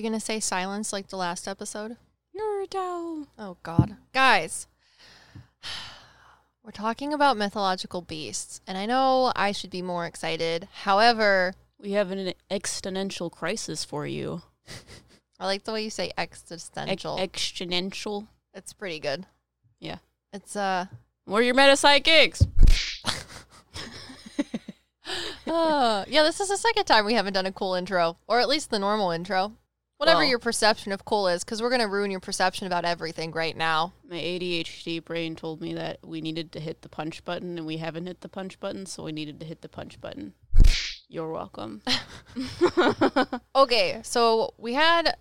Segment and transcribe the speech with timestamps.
[0.00, 1.98] You going to say silence like the last episode?
[2.34, 3.26] Naruto.
[3.38, 3.98] Oh, God.
[4.14, 4.66] Guys,
[6.64, 10.68] we're talking about mythological beasts, and I know I should be more excited.
[10.84, 14.40] However, We have an existential crisis for you.
[15.38, 17.18] I like the way you say Ex- existential.
[17.18, 18.26] Existential.
[18.54, 19.26] it's pretty good.
[19.80, 19.98] Yeah.
[20.32, 20.86] It's, uh,
[21.26, 22.42] We're your meta psychics.
[25.46, 28.48] uh, yeah, this is the second time we haven't done a cool intro, or at
[28.48, 29.52] least the normal intro.
[30.00, 32.86] Whatever Well- your perception of cool is, because we're going to ruin your perception about
[32.86, 33.92] everything right now.
[34.08, 37.76] My ADHD brain told me that we needed to hit the punch button, and we
[37.76, 40.32] haven't hit the punch button, so we needed to hit the punch button.
[41.06, 41.82] You're welcome.
[43.54, 45.16] Okay, so we had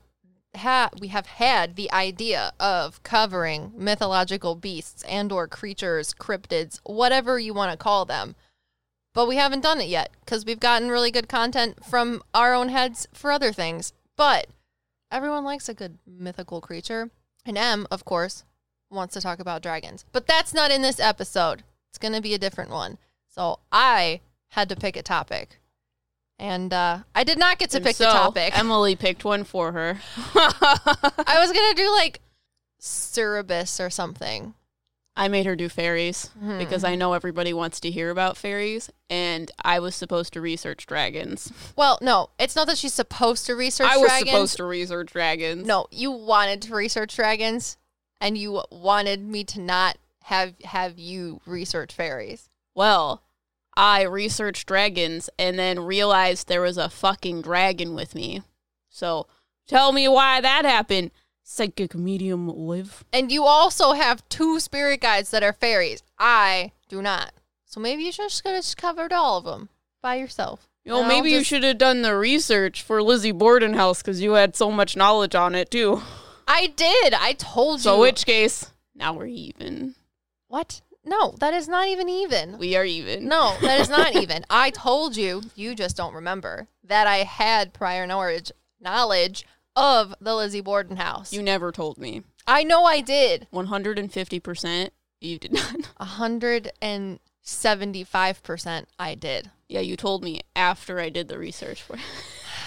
[0.55, 7.37] ha- we have had the idea of covering mythological beasts and or creatures, cryptids, whatever
[7.37, 8.33] you want to call them.
[9.13, 12.69] But we haven't done it yet cuz we've gotten really good content from our own
[12.69, 13.91] heads for other things.
[14.15, 14.47] But
[15.11, 17.09] everyone likes a good mythical creature.
[17.45, 18.43] And M, of course,
[18.89, 20.05] wants to talk about dragons.
[20.11, 21.63] But that's not in this episode.
[21.89, 22.97] It's going to be a different one.
[23.27, 25.59] So I had to pick a topic.
[26.37, 28.57] And uh, I did not get to And pick the topic.
[28.57, 29.99] Emily picked one for her.
[30.35, 32.21] I was gonna do like
[32.79, 34.53] Cerebus or something.
[35.19, 36.57] I made her do fairies hmm.
[36.59, 40.85] because I know everybody wants to hear about fairies, and I was supposed to research
[40.85, 41.51] dragons.
[41.75, 44.29] Well, no, it's not that she's supposed to research I was dragons.
[44.29, 45.67] supposed to research dragons.
[45.67, 47.75] No, you wanted to research dragons,
[48.21, 52.49] and you wanted me to not have have you research fairies.
[52.73, 53.21] Well,
[53.75, 58.43] I researched dragons and then realized there was a fucking dragon with me.
[58.87, 59.27] So
[59.67, 61.11] tell me why that happened.
[61.51, 63.03] Psychic medium live.
[63.11, 66.03] And you also have two spirit guides that are fairies.
[66.19, 67.33] I do not.
[67.65, 69.69] So maybe you just could have covered all of them
[69.99, 70.69] by yourself.
[70.85, 74.33] You know, maybe you should have done the research for Lizzie Borden House because you
[74.33, 76.03] had so much knowledge on it too.
[76.47, 77.15] I did.
[77.15, 77.97] I told So, you.
[77.97, 79.95] So, which case, now we're even.
[80.49, 80.81] What?
[81.03, 82.59] No, that is not even even.
[82.59, 83.27] We are even.
[83.27, 84.45] No, that is not even.
[84.51, 89.45] I told you, you just don't remember that I had prior knowledge knowledge
[89.75, 91.31] of the Lizzie Borden house.
[91.33, 92.23] You never told me.
[92.47, 93.47] I know I did.
[93.53, 94.89] 150%
[95.21, 95.91] you did not.
[95.97, 99.51] A hundred and seventy-five percent I did.
[99.67, 101.97] Yeah, you told me after I did the research for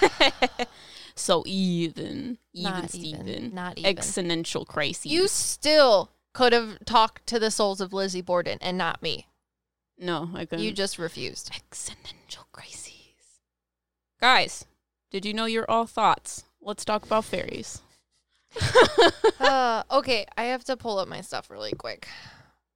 [0.01, 0.69] it.
[1.15, 2.39] So even.
[2.55, 3.29] Even Not Steven.
[3.29, 3.55] even.
[3.55, 3.95] Not even.
[3.95, 5.07] Exponential crises.
[5.07, 9.27] You still could have talked to the souls of Lizzie Borden and not me.
[9.99, 10.65] No, I couldn't.
[10.65, 11.53] You just refused.
[11.53, 12.93] Exponential crises.
[14.21, 14.65] Guys,
[15.11, 16.45] did you know you're all thoughts?
[16.63, 17.83] Let's talk about fairies.
[19.41, 22.07] uh, okay, I have to pull up my stuff really quick.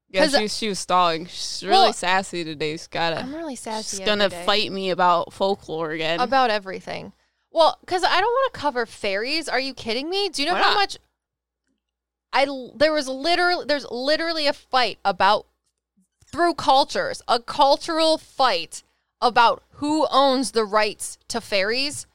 [0.08, 1.26] Yeah, she, she was stalling.
[1.26, 2.72] She's really Well, sassy today.
[2.72, 3.19] She's gotta.
[3.19, 3.96] I'm really sassy.
[3.96, 4.44] She's gonna day.
[4.44, 6.20] fight me about folklore again.
[6.20, 7.12] about everything.
[7.50, 9.48] Well, because I don't want to cover fairies.
[9.48, 10.28] Are you kidding me?
[10.28, 10.76] Do you know Why how not?
[10.76, 10.98] much?
[12.32, 12.46] I
[12.76, 15.46] there was literally there's literally a fight about
[16.25, 18.82] through cultures, a cultural fight
[19.20, 22.06] about who owns the rights to fairies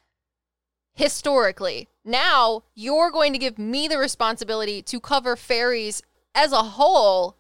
[1.02, 1.88] historically.
[2.06, 6.02] Now you're going to give me the responsibility to cover fairies
[6.36, 7.36] as a whole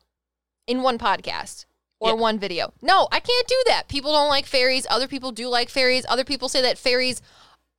[0.68, 1.66] in one podcast
[2.00, 2.16] or Yeah.
[2.16, 2.74] one video.
[2.82, 3.88] No, I can't do that.
[3.88, 4.88] People don't like fairies.
[4.90, 6.06] Other people do like fairies.
[6.10, 7.22] Other people say that fairies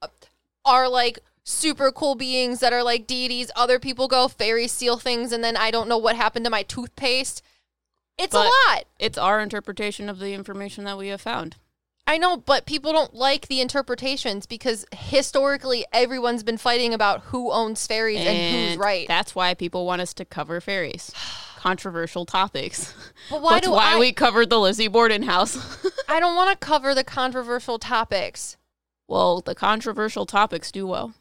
[0.01, 0.09] uh,
[0.65, 3.51] are like super cool beings that are like deities.
[3.57, 6.63] Other people go fairies steal things and then I don't know what happened to my
[6.63, 7.43] toothpaste.
[8.19, 8.85] It's But- a lot.
[9.01, 11.57] it's our interpretation of the information that we have found.
[12.07, 17.53] I know, but people don't like the interpretations because historically everyone's been fighting about who
[17.53, 19.07] owns fairies and, who's right.
[19.09, 21.13] That's why people want us to cover fairies.
[21.57, 22.93] Controversial topics.
[23.31, 23.99] but why That's do why I?
[24.01, 25.57] we covered the Lizzie Borden house.
[26.09, 28.57] I don't want to cover the controversial topics.
[29.07, 31.15] well, the controversial topics do well.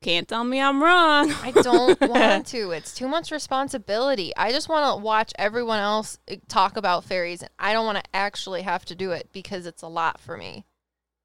[0.00, 1.32] Can't tell me I'm wrong.
[1.42, 2.70] I don't want to.
[2.70, 4.32] It's too much responsibility.
[4.36, 7.98] I just want to watch everyone else uh, talk about fairies, and I don't want
[7.98, 10.64] to actually have to do it because it's a lot for me.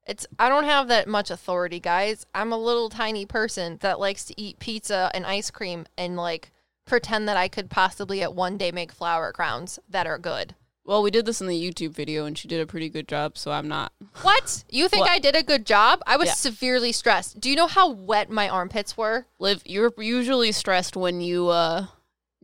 [0.06, 2.26] It's I don't have that much authority, guys.
[2.34, 6.50] I'm a little tiny person that likes to eat pizza and ice cream and like
[6.84, 10.56] pretend that I could possibly at one day make flower crowns that are good.
[10.86, 13.38] Well, we did this in the YouTube video, and she did a pretty good job.
[13.38, 13.92] So I'm not.
[14.22, 14.64] What?
[14.68, 15.10] You think What?
[15.12, 16.00] I did a good job?
[16.06, 16.34] I was Yeah.
[16.34, 17.40] severely stressed.
[17.40, 19.26] Do you know how wet my armpits were?
[19.38, 21.86] Liv, you're usually stressed when you uh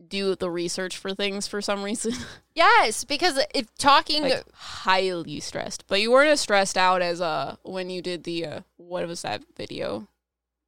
[0.07, 2.13] do the research for things for some reason.
[2.53, 5.85] Yes, because if talking like highly stressed.
[5.87, 9.21] But you weren't as stressed out as uh when you did the uh what was
[9.21, 10.07] that video?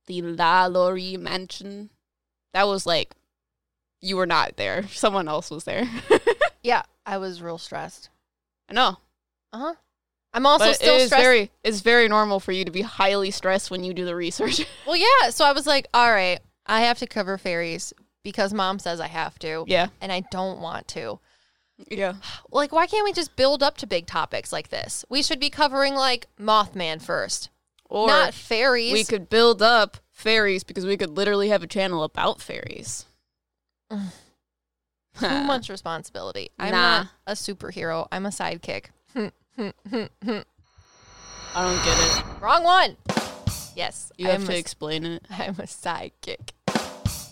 [0.06, 1.90] The LaLaurie Mansion.
[2.54, 3.16] That was like
[4.00, 4.88] you were not there.
[4.94, 5.90] Someone else was there.
[6.64, 8.10] Yeah, I was real stressed.
[8.70, 8.98] I know.
[9.52, 9.74] Uh huh.
[10.34, 11.24] I'm also but still it is stressed.
[11.24, 14.66] very it's very normal for you to be highly stressed when you do the research.
[14.88, 15.30] well, yeah.
[15.30, 19.08] So I was like, all right, I have to cover fairies because mom says I
[19.08, 19.88] have to, yeah.
[20.02, 21.20] and I don't want to.
[21.90, 22.14] Yeah.
[22.52, 25.04] Like, why can't we just build up to big topics like this?
[25.10, 27.50] We should be covering like Mothman first,
[27.90, 28.94] Or not fairies.
[28.94, 33.06] we could build up fairies because we could literally have a channel about fairies.
[35.19, 36.50] Too much responsibility.
[36.60, 36.81] I'm Nah.
[37.04, 38.07] not a superhero.
[38.12, 38.86] I'm a sidekick.
[39.15, 39.31] I
[41.56, 42.42] don't get it.
[42.42, 42.98] Wrong one.
[43.75, 45.25] Yes, You have I'm to a, explain it.
[45.30, 46.50] I'm a sidekick.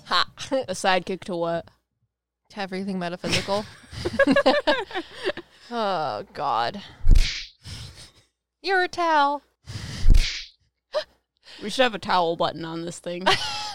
[0.05, 0.27] Ha.
[0.51, 1.69] A sidekick to what?
[2.49, 3.65] to everything metaphysical.
[5.71, 6.81] oh God.
[8.61, 9.41] You're a towel.
[11.63, 13.23] We should have a towel button on this thing.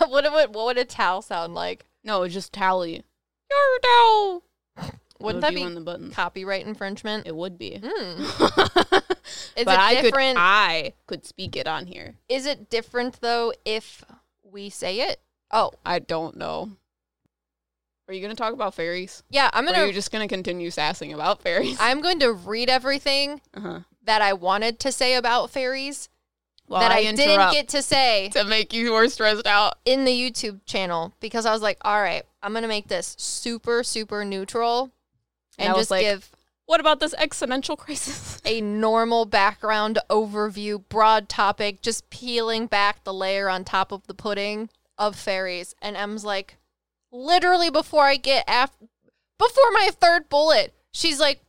[0.08, 1.86] what would what would a towel sound like?
[2.04, 3.02] no, it's just tally.
[3.50, 3.76] You're.
[5.18, 7.26] Wouldn't that be on the copyright infringement?
[7.26, 7.80] It would be.
[7.82, 8.22] Hmm.
[9.56, 10.38] Is but it I could different?
[10.38, 12.16] I could speak it on here.
[12.28, 14.04] Is it different though if
[14.44, 15.20] we say it?
[15.50, 16.72] Oh, I don't know.
[18.08, 19.22] Are you gonna talk about fairies?
[19.30, 19.50] yeah.
[19.52, 21.76] I'm gonna you just gonna continue sassing about fairies?
[21.80, 23.80] I'm going to read everything uh-huh.
[24.04, 26.08] that I wanted to say about fairies
[26.68, 29.74] Well, that I, interrupt didn't get to say to make you more stressed out.
[29.84, 33.82] in the YouTube channel because I was like, all right, I'm gonna make this super
[33.84, 34.90] super neutral
[35.58, 36.30] And and, just like- give
[36.66, 38.40] What about this existential crisis?
[38.44, 44.14] a normal background overview, broad topic, just peeling back the layer on top of the
[44.14, 45.74] pudding of fairies.
[45.80, 46.56] And Em's like,
[47.12, 48.76] literally before I get af-
[49.38, 51.42] before my third bullet, she's like,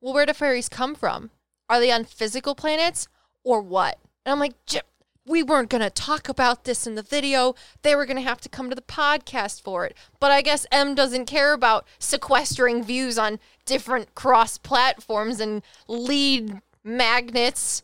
[0.00, 1.30] "Well, where do fairies come from?
[1.68, 3.06] Are they on physical planets
[3.44, 4.80] or what?" And I'm like, "J-
[5.26, 7.54] "We weren't gonna talk about this in the video.
[7.82, 9.96] They were gonna have to come to the podcast for it.
[10.20, 16.60] But I guess M doesn't care about sequestering views on different cross platforms and lead
[16.82, 17.82] magnets."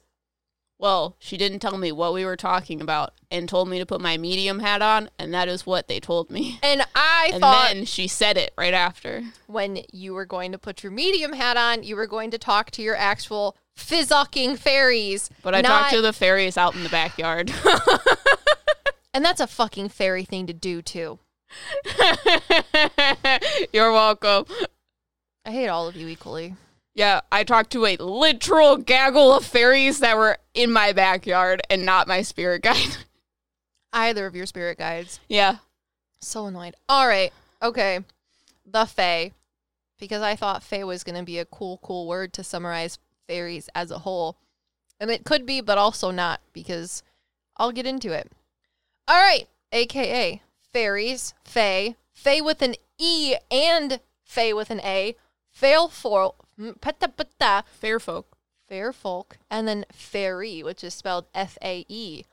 [0.79, 4.01] Well, she didn't tell me what we were talking about and told me to put
[4.01, 6.59] my medium hat on, and that is what they told me.
[6.63, 9.23] And I and thought then she said it right after.
[9.47, 12.71] when you were going to put your medium hat on, you were going to talk
[12.71, 15.31] to your actual fizzucking fairies.
[15.43, 17.53] But I not- talked to the fairies out in the backyard.
[19.15, 21.19] and that's a fucking fairy thing to do too.
[23.73, 24.45] You're welcome.
[25.45, 26.55] I hate all of you equally.
[26.95, 31.87] Yeah, I talked to a literal gaggle of fairies that were in my backyard and
[31.87, 32.97] not my spirit guide.
[33.93, 35.19] Either of your spirit guides.
[35.29, 35.57] yeah.
[36.23, 36.75] So annoyed.
[36.89, 37.33] All right.
[37.63, 38.01] Okay.
[38.67, 39.33] The Fae.
[39.99, 42.99] Because I thought Fae was going to be a cool, cool word to summarize
[43.31, 44.37] fairies as a whole.
[44.99, 47.03] And it could be, but also not, because
[47.57, 48.31] I'll get into it.
[49.07, 49.47] All right.
[49.73, 50.43] AKA
[50.73, 55.15] fairies, Fae, Fae with an E and Fae with an A,
[55.49, 56.35] fail for,
[56.81, 58.37] pata pata, Fair folk.
[58.69, 62.25] fair folk, and then fairy, which is spelled F A E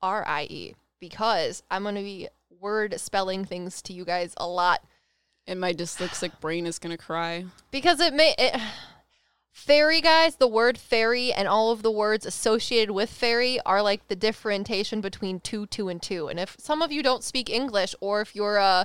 [0.00, 2.28] R I E, because I'm going to be
[2.60, 4.80] word spelling things to you guys a lot
[5.46, 7.46] And my dyslexic brain is going to cry.
[7.70, 8.34] because it may.
[8.38, 8.60] It,
[9.52, 14.08] fairy guys, the word fairy and all of the words associated with fairy are like
[14.08, 16.28] the differentiation between two, two, and two.
[16.28, 18.84] And if some of you don't speak English or if your uh,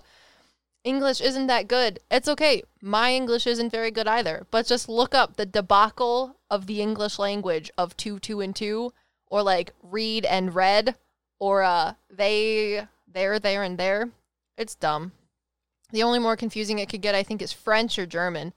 [0.83, 2.63] English isn't that good, it's okay.
[2.81, 4.45] My English isn't very good either.
[4.51, 8.93] But just look up the debacle of the English language of two, two, and two,
[9.27, 10.95] or like read and read,
[11.39, 14.09] or uh, they, there, there, and there.
[14.57, 15.13] It's dumb.
[15.91, 18.53] The only more confusing it could get, I think, is French or German.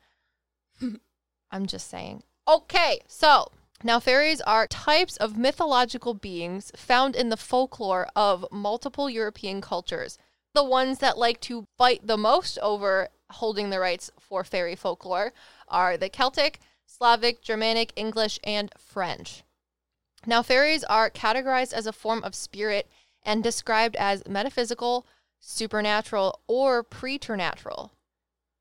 [1.50, 2.23] I'm just saying.
[2.49, 3.49] Okay, so
[3.83, 10.19] now fairies are types of mythological beings found in the folklore of multiple European cultures.
[10.54, 15.33] The ones that like to fight the most over holding the rights for fairy folklore
[15.69, 19.45] are the Celtic, Slavic, Germanic, English, and French.
[20.26, 22.90] Now, fairies are categorized as a form of spirit
[23.23, 25.07] and described as metaphysical,
[25.38, 27.92] supernatural, or preternatural.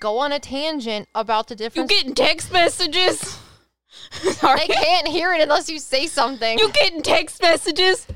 [0.00, 1.90] go on a tangent about the difference.
[1.90, 3.38] You getting text messages?
[4.10, 4.60] Sorry.
[4.60, 6.58] I can't hear it unless you say something.
[6.58, 8.06] You getting text messages?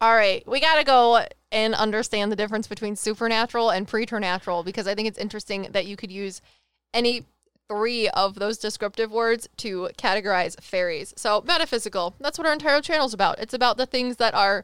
[0.00, 4.86] All right, we got to go and understand the difference between supernatural and preternatural because
[4.86, 6.40] I think it's interesting that you could use
[6.94, 7.26] any
[7.68, 11.14] three of those descriptive words to categorize fairies.
[11.16, 13.38] So, metaphysical, that's what our entire channel is about.
[13.38, 14.62] It's about the things that are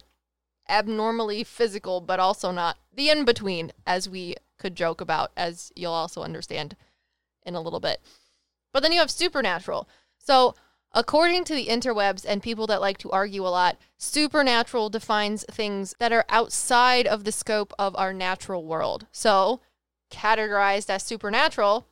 [0.69, 5.93] abnormally physical, but also not the in between, as we could joke about, as you'll
[5.93, 6.77] also understand
[7.45, 8.01] in a little bit.
[8.73, 9.89] But then you have supernatural.
[10.19, 10.55] So,
[10.93, 15.95] according to the interwebs and people that like to argue a lot, supernatural defines things
[15.99, 19.07] that are outside of the scope of our natural world.
[19.13, 19.61] So,
[20.11, 21.87] categorized as supernatural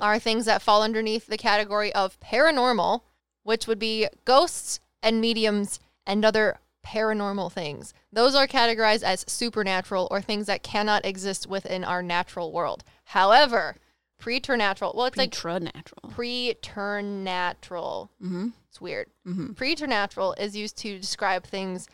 [0.00, 3.02] are things that fall underneath the category of paranormal,
[3.42, 7.94] which would be ghosts and mediums and other paranormal things.
[8.12, 12.84] Those are categorized as supernatural or things that cannot exist within our natural world.
[13.04, 13.76] However,
[14.18, 16.10] preternatural, well, it's like Preternatural.
[16.10, 18.10] preternatural.
[18.22, 18.48] Mm-hmm.
[18.68, 19.08] It's weird.
[19.26, 19.52] Mm-hmm.
[19.52, 21.88] Preternatural is used to describe things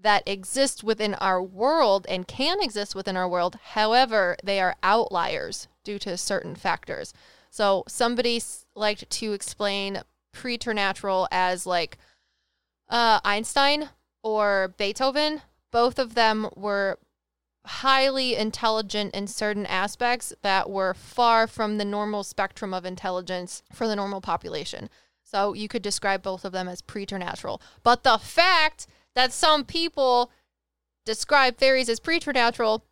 [0.00, 3.58] that exist within our world and can exist within our world.
[3.72, 7.12] However, they are outliers due to certain factors.
[7.50, 10.02] So somebody s- liked to explain
[10.32, 11.98] preternatural as like
[12.88, 13.88] uh, Einstein
[14.28, 15.42] or Beethoven.
[15.70, 16.98] Both of them were
[17.66, 23.86] highly intelligent in certain aspects that were far from the normal spectrum of intelligence for
[23.86, 24.88] the normal population.
[25.22, 27.60] So you could describe both of them as preternatural.
[27.82, 30.30] But the fact that some people
[31.04, 32.84] describe fairies as preternatural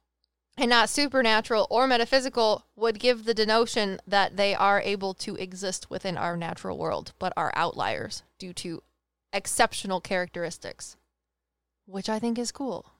[0.59, 5.90] and not supernatural or metaphysical would give the denotion that they are able to exist
[5.90, 8.83] within our natural world, but are outliers due to
[9.33, 10.97] exceptional characteristics,
[11.87, 12.93] which I think is cool.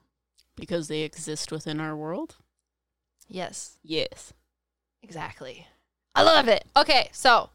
[0.55, 2.35] Because they exist within our world?
[3.27, 4.33] Yes, Yes.
[5.03, 5.67] exactly.
[6.15, 6.65] I love it.
[6.75, 7.49] Okay, so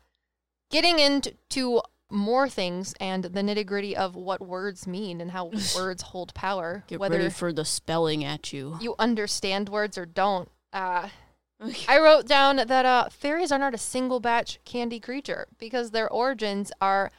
[0.70, 6.02] getting into more things and the nitty gritty of what words mean and how words
[6.02, 8.76] hold power, Get whether ready for the spelling at you.
[8.80, 10.48] you understand words or don't.
[10.72, 11.08] Uh,
[11.88, 16.08] I wrote down that uh, fairies are not a single batch candy creature because their
[16.10, 17.10] origins are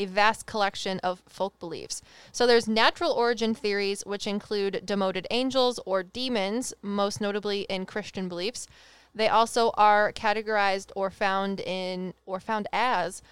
[0.00, 2.00] a vast collection of folk beliefs.
[2.32, 8.28] So there's natural origin theories, which include demoted angels or demons, most notably in Christian
[8.28, 8.66] beliefs.
[9.14, 13.22] They also are categorized or found in or found as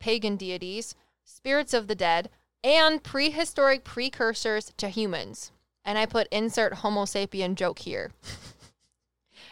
[0.00, 0.94] pagan deities,
[1.24, 2.28] spirits of the dead,
[2.62, 5.52] and prehistoric precursors to humans.
[5.84, 8.10] And I put insert Homo sapien joke here.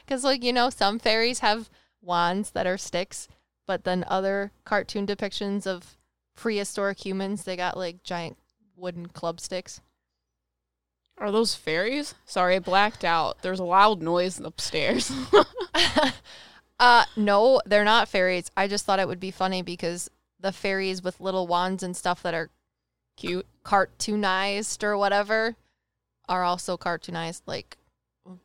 [0.04, 1.68] Because, like, you know, some fairies have
[2.00, 3.26] wands that are sticks,
[3.66, 5.97] but then other cartoon depictions of
[6.37, 8.37] prehistoric humans, they got like giant
[8.76, 9.81] wooden club sticks.
[11.19, 12.14] Are those fairies?
[12.26, 13.40] Sorry, I blacked out.
[13.40, 15.11] There's a loud noise upstairs.
[16.78, 18.50] uh, no, they're not fairies.
[18.57, 22.23] I just thought it would be funny because the fairies with little wands and stuff
[22.23, 22.50] that are
[23.16, 23.47] Cute.
[23.64, 25.57] cartoonized or whatever
[26.28, 27.78] are also cartoonized like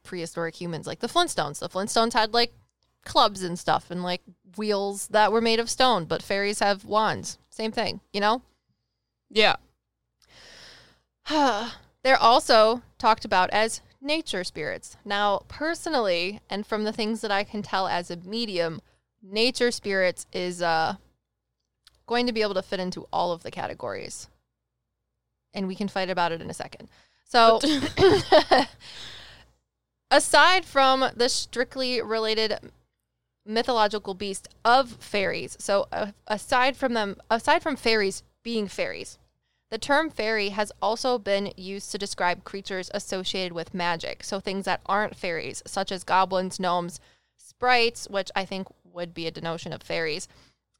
[0.03, 1.59] prehistoric humans, like the Flintstones.
[1.59, 2.53] The Flintstones had like
[3.03, 4.21] clubs and stuff and like
[4.55, 7.37] wheels that were made of stone, but fairies have wands.
[7.51, 8.41] Same thing, you know?
[9.29, 9.57] Yeah.
[12.03, 14.97] They're also talked about as nature spirits.
[15.05, 18.81] Now, personally, and from the things that I can tell as a medium,
[19.21, 20.95] nature spirits is uh,
[22.07, 24.27] going to be able to fit into all of the categories.
[25.53, 26.89] And we can fight about it in a second.
[27.27, 27.59] So,
[30.11, 32.71] aside from the strictly related
[33.45, 39.17] mythological beast of fairies, so uh, aside from them, aside from fairies being fairies,
[39.71, 44.21] the term fairy has also been used to describe creatures associated with magic.
[44.23, 46.99] So things that aren't fairies, such as goblins, gnomes,
[47.37, 50.27] sprites, which I think would be a denotion of fairies,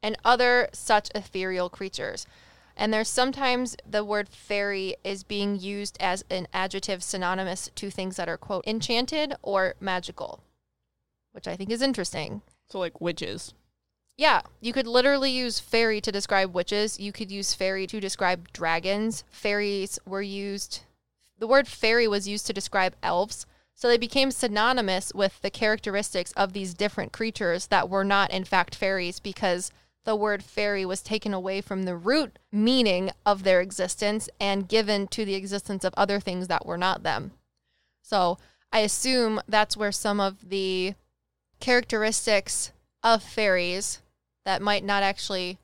[0.04, 2.28] and other such ethereal creatures.
[2.76, 8.18] And there's sometimes the word fairy is being used as an adjective synonymous to things
[8.18, 10.42] that are, quote, enchanted or magical,
[11.32, 12.42] which I think is interesting.
[12.70, 13.54] So like witches.
[14.18, 17.00] Yeah, you could literally use fairy to describe witches.
[17.00, 19.24] You could use fairy to describe dragons.
[19.32, 20.82] Fairies were used,
[21.40, 23.46] the word fairy was used to describe elves.
[23.74, 28.44] So they became synonymous with the characteristics of these different creatures that were not, in
[28.44, 29.72] fact, fairies because
[30.04, 35.08] the word fairy was taken away from the root meaning of their existence and given
[35.08, 37.32] to the existence of other things that were not them.
[38.04, 38.38] So
[38.72, 40.94] I assume that's where some of the
[41.62, 42.72] characteristics
[43.04, 44.02] of fairies
[44.46, 45.58] that might not actually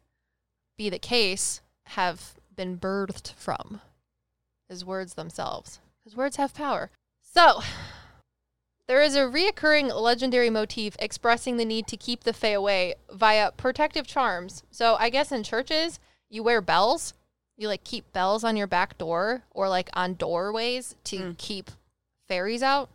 [0.78, 3.82] be the case have been birthed from
[4.70, 6.90] is words themselves because words have power.
[7.22, 7.62] So,
[8.88, 13.52] there is a reoccurring legendary motif expressing the need to keep the Fae away via
[13.52, 14.64] protective charms.
[14.72, 16.00] So, I guess in churches,
[16.30, 17.14] you wear bells.
[17.58, 21.38] You like keep bells on your back door or like on doorways to Mm.
[21.38, 21.72] keep
[22.28, 22.90] fairies out.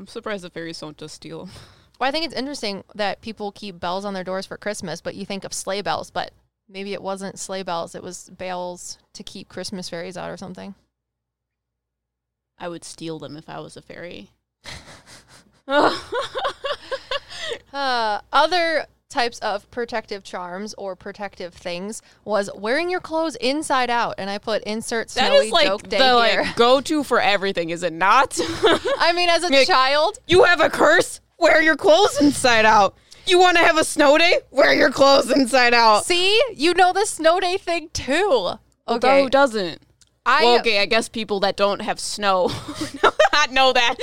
[0.00, 1.50] I'm surprised the fairies don't just steal 'em.
[2.00, 5.14] Well, I think it's interesting that people keep bells on their doors for Christmas, but
[5.14, 6.32] you think of sleigh bells, but
[6.66, 10.74] maybe it wasn't sleigh bells, it was bells to keep Christmas fairies out or something.
[12.58, 14.30] I would steal them if I was a fairy.
[17.72, 24.14] Uh, other types of protective charms or protective things was wearing your clothes inside out,
[24.16, 27.70] and I put insert That snowy is like joke the like go to for everything,
[27.70, 28.38] is it not?
[28.98, 31.20] I mean, as a Like- child, you have a curse.
[31.38, 32.96] Wear your clothes inside out.
[33.26, 34.40] You want to have a snow day?
[34.50, 36.04] Wear your clothes inside out.
[36.04, 38.52] see, you know the snow day thing too.
[38.88, 39.82] Okay, Who doesn't?
[40.26, 42.50] I well, okay, I guess people that don't have snow
[43.02, 43.96] not know that.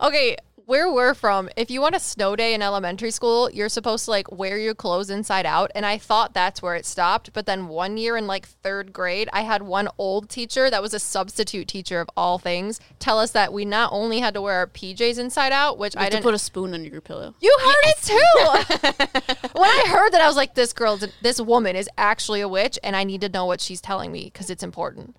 [0.00, 0.36] Okay,
[0.66, 4.10] where we're from, if you want a snow day in elementary school, you're supposed to
[4.10, 5.70] like wear your clothes inside out.
[5.76, 7.32] And I thought that's where it stopped.
[7.32, 10.92] But then one year in like third grade, I had one old teacher that was
[10.92, 14.54] a substitute teacher of all things tell us that we not only had to wear
[14.56, 16.24] our PJs inside out, which I I didn't.
[16.24, 17.34] put a spoon under your pillow.
[17.40, 19.48] you heard it too.
[19.58, 22.76] when I heard that, I was like, this girl, this woman is actually a witch,
[22.82, 25.16] and I need to know what she's telling me because it's important.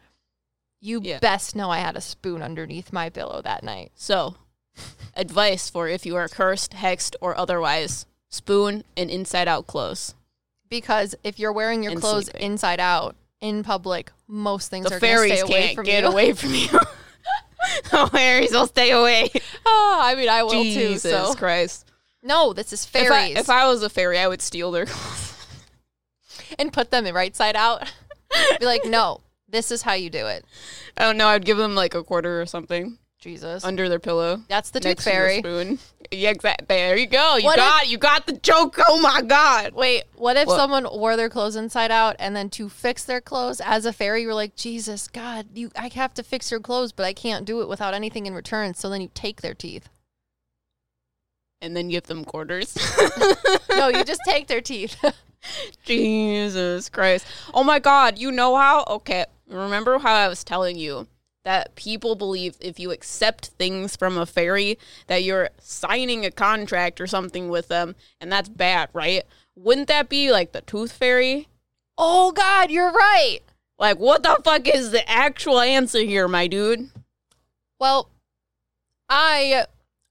[0.82, 1.20] You Yeah.
[1.20, 3.92] best know I had a spoon underneath my pillow that night.
[3.96, 4.36] So,
[5.16, 10.14] advice for if you are cursed, hexed, or otherwise: spoon and inside out clothes.
[10.70, 12.42] because if you're wearing your And clothes sleeping.
[12.52, 15.86] inside out in public, most things The are going to fairies stay away can't from
[15.86, 16.10] get you.
[16.10, 16.68] away from you.
[17.92, 19.30] the fairies will stay away.
[19.66, 21.10] Ah, I mean, I will Jesus too.
[21.10, 21.86] So Christ!
[22.24, 24.86] no, this is If I, fairies, if I was a fairy, I would steal their
[24.86, 25.34] clothes.
[26.60, 27.92] and put them in right side out.
[28.60, 30.46] Be like, no, this is how you do it.
[30.98, 31.28] I don't know.
[31.28, 34.42] I'd give them like a quarter or something Jesus, under their pillow.
[34.48, 35.38] that's the tooth next to the fairy.
[35.40, 35.80] spoon.
[36.10, 36.66] Yeah, exactly.
[36.70, 37.36] There you go.
[37.36, 38.80] You What got you got the joke.
[38.88, 39.74] Oh my god.
[39.74, 40.56] Wait, what if What?
[40.56, 44.22] someone wore their clothes inside out and then to fix their clothes as a fairy,
[44.22, 47.44] you were like, Jesus, God, you, I have to fix your clothes, but I can't
[47.44, 48.74] do it without anything in return.
[48.74, 49.90] So then you take their teeth.
[51.62, 52.78] And then give them quarters.
[53.72, 54.96] No, you just take their teeth.
[55.84, 57.28] Jesus Christ.
[57.54, 58.86] Oh my god, you know how?
[58.88, 61.06] Okay, remember how I was telling you
[61.48, 67.00] that people believe if you accept things from a fairy that you're signing a contract
[67.00, 69.24] or something with them and that's bad, right?
[69.56, 71.48] Wouldn't that be like the tooth fairy?
[71.98, 73.40] oh, God, you're right.
[73.80, 76.90] Like what the fuck is the actual answer here, my dude?
[77.80, 78.10] Well,
[79.08, 79.68] I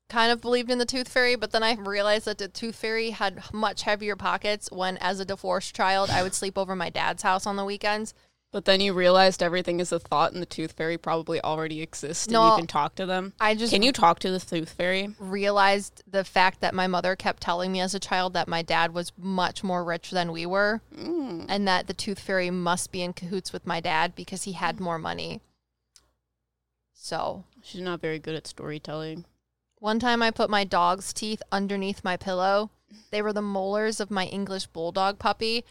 [0.09, 3.11] kind of believed in the tooth fairy, but then I realized that the tooth fairy
[3.11, 7.25] had much heavier pockets when, as a divorced child, I would sleep over my dad's
[7.25, 8.15] house on the weekends.
[8.53, 12.27] But then you realized everything is a thought and the tooth fairy probably already exists
[12.27, 12.51] and No.
[12.53, 13.35] you can talk to them.
[13.39, 15.15] I just Can you talk to the tooth fairy?
[15.19, 18.95] realized the fact that my mother kept telling me as a child that my dad
[18.95, 21.47] was much more rich than we were, Mm.
[21.49, 24.81] and that the tooth fairy must be in cahoots with my dad because he had
[24.81, 25.41] more money.
[26.95, 29.25] So, She's not very good at storytelling.
[29.81, 32.71] One time I put my dog's teeth underneath my pillow.
[33.11, 35.65] They were the molars of my English bulldog puppy,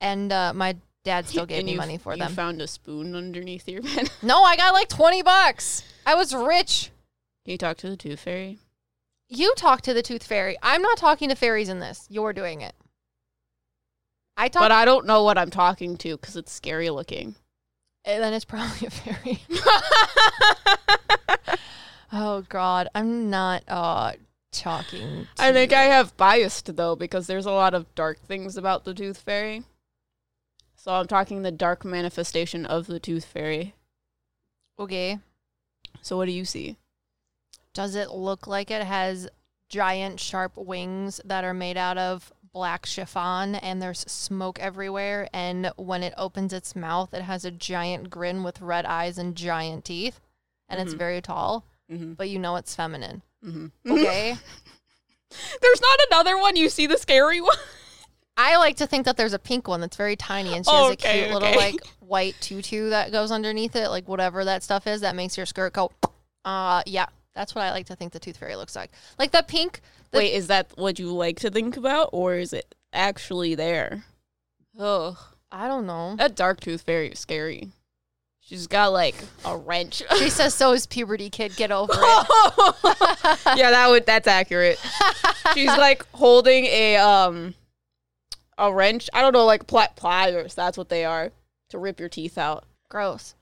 [0.00, 2.30] and uh, my dad still gave And me you- money for you them.
[2.30, 4.10] You found a spoon underneath your bed.
[4.22, 5.84] no, I got like 20 bucks.
[6.06, 6.90] I was rich.
[7.44, 8.58] Can you talk to the tooth fairy?
[9.28, 10.56] You talk to the tooth fairy.
[10.62, 12.06] I'm not talking to fairies in this.
[12.10, 12.74] You're doing it.
[14.36, 17.34] I talk, But I don't know what I'm talking to because it's scary looking.
[18.04, 19.40] and then it's probably a fairy.
[22.12, 24.12] oh God, I'm not uh
[24.52, 25.26] talking.
[25.36, 28.84] To I think I have biased though because there's a lot of dark things about
[28.84, 29.62] the tooth fairy.
[30.82, 33.74] So I'm talking the dark manifestation of the tooth fairy.
[34.80, 35.20] Okay.
[36.00, 36.76] So what do you see?
[37.72, 39.28] Does it look like it has
[39.68, 45.70] giant sharp wings that are made out of black chiffon and there's smoke everywhere and
[45.76, 49.84] when it opens its mouth it has a giant grin with red eyes and giant
[49.84, 50.20] teeth
[50.68, 50.98] and it's Mhm.
[50.98, 52.14] very tall Mm-hmm.
[52.14, 53.22] but you know it's feminine.
[53.44, 53.92] Mm-hmm.
[53.92, 54.36] Okay?
[55.62, 56.56] There's not another one.
[56.56, 57.56] You see the scary one.
[58.36, 60.90] I like to think that there's a pink one that's very tiny and she has
[60.90, 61.56] a okay, cute little okay.
[61.56, 65.46] like white tutu that goes underneath it, like whatever that stuff is that makes your
[65.46, 65.90] skirt go
[66.44, 67.06] uh yeah.
[67.34, 68.90] That's what I like to think the tooth fairy looks like.
[69.18, 69.80] Like the pink
[70.12, 74.04] the Wait, is that what you like to think about, or is it actually there?
[74.78, 75.16] Ugh.
[75.50, 76.16] I don't know.
[76.16, 77.68] That dark tooth fairy is scary.
[78.40, 79.14] She's got like
[79.44, 80.02] a wrench.
[80.18, 81.56] She says, "So is puberty, kid.
[81.56, 81.98] Get over it."
[83.56, 84.78] yeah, that would that's accurate.
[85.54, 87.54] She's like holding a um
[88.58, 89.08] a wrench.
[89.12, 90.54] I don't know, like pli- pliers.
[90.54, 91.30] That's what they are
[91.70, 92.64] to rip your teeth out.
[92.88, 93.34] Gross.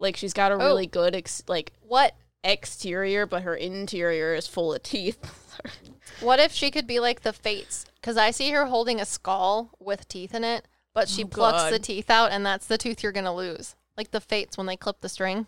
[0.00, 0.58] Like she's got a Oh.
[0.58, 2.14] really good ex- like What?
[2.44, 5.18] exterior, but her interior is full of teeth.
[6.20, 7.84] What if she could be like the Fates?
[8.00, 11.70] Because I see her holding a skull with teeth in it, but she Oh, plucks
[11.70, 13.76] the teeth out, and that's the tooth you're gonna lose.
[13.96, 15.46] Like the Fates when they clip the string.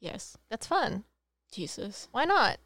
[0.00, 1.04] yes, That's fun.
[1.52, 2.58] Jesus, Why not?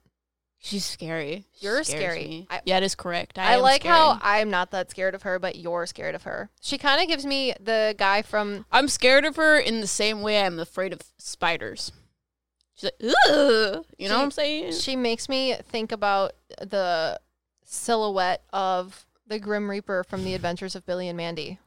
[0.65, 1.45] She's scary.
[1.59, 2.27] She You're scares scary.
[2.29, 2.47] me.
[2.51, 3.39] I- yeah, it is correct.
[3.39, 3.95] I, I, am like scary.
[3.95, 6.51] how I'm not that scared of her, but you're scared of her.
[6.61, 10.23] She kind of gives me the guy from I'm scared of her in the same
[10.23, 11.93] way I'm afraid of spiders.
[12.77, 13.85] She's like, ugh.
[13.99, 14.73] You know She- what I'm saying?
[14.73, 17.21] She makes me think about the
[17.65, 21.59] silhouette of the Grim Reaper from The Adventures of Billy and Mandy.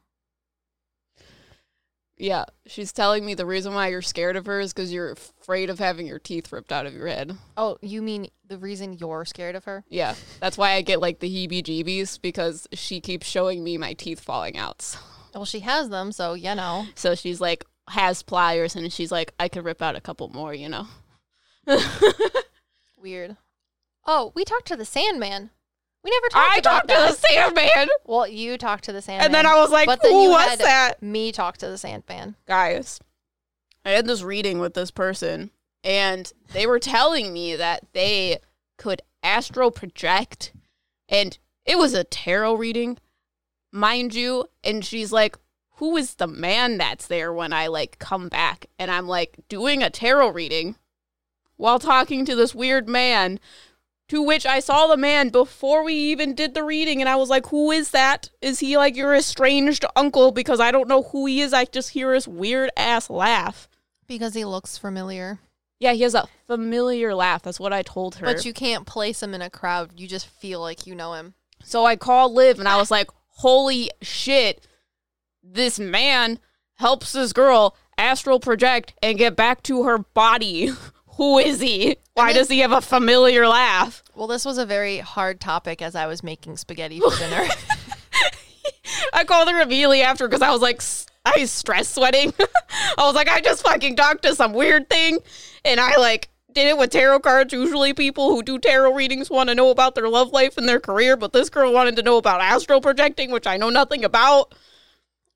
[2.20, 5.70] Yeah, she's telling me the reason why you're scared of her is because you're afraid
[5.70, 7.36] of having your teeth ripped out of your head.
[7.56, 9.84] Oh, you mean the reason you're scared of her?
[9.88, 14.18] Yeah, that's why I get like the heebie-jeebies because she keeps showing me my teeth
[14.20, 14.82] falling out.
[14.82, 14.98] So-
[15.34, 16.86] Well, she has them, so you know.
[16.96, 20.52] So she's like has pliers and she's like I could rip out a couple more,
[20.52, 20.88] you know.
[23.00, 23.36] Weird.
[24.06, 25.50] Oh, we talked to the Sandman.
[26.04, 29.26] We never talked I about talked to the Sandman, Well, you talked to the Sandman.
[29.26, 31.68] and then I was like, but then "Who you was had that?" me talk to
[31.68, 32.36] the Sandman.
[32.46, 33.00] guys,
[33.84, 35.50] I had this reading with this person,
[35.82, 38.38] and they were telling me that they
[38.76, 40.52] could astral project,
[41.08, 42.98] and it was a tarot reading,
[43.72, 44.46] mind you.
[44.62, 45.36] And she's like,
[45.76, 49.82] "Who is the man that's there when I like come back?" And I'm like, doing
[49.82, 50.76] a tarot reading
[51.56, 53.40] while talking to this weird man.
[54.08, 57.28] To which I saw the man before we even did the reading, and I was
[57.28, 58.30] like, Who is that?
[58.40, 60.32] Is he like your estranged uncle?
[60.32, 61.52] Because I don't know who he is.
[61.52, 63.68] I just hear his weird ass laugh.
[64.06, 65.38] Because he looks familiar.
[65.78, 67.42] Yeah, he has a familiar laugh.
[67.42, 68.24] That's what I told her.
[68.26, 70.00] But you can't place him in a crowd.
[70.00, 71.34] You just feel like you know him.
[71.62, 74.66] so I called Liv and I was like, Holy shit,
[75.42, 76.40] this man
[76.76, 80.70] helps this girl astral project and get back to her body.
[81.18, 81.96] Who is he?
[82.14, 84.02] Why does he have a familiar laugh?
[84.14, 87.46] Well, this was a very hard topic as I was making spaghetti for dinner.
[89.12, 90.80] I called her immediately after because I was like,
[91.24, 92.32] I was stress sweating.
[92.98, 95.18] I was like, I just fucking talked to some weird thing,
[95.64, 97.52] and I like did it with tarot cards.
[97.52, 100.80] Usually, people who do tarot readings want to know about their love life and their
[100.80, 104.54] career, but this girl wanted to know about astral projecting, which I know nothing about.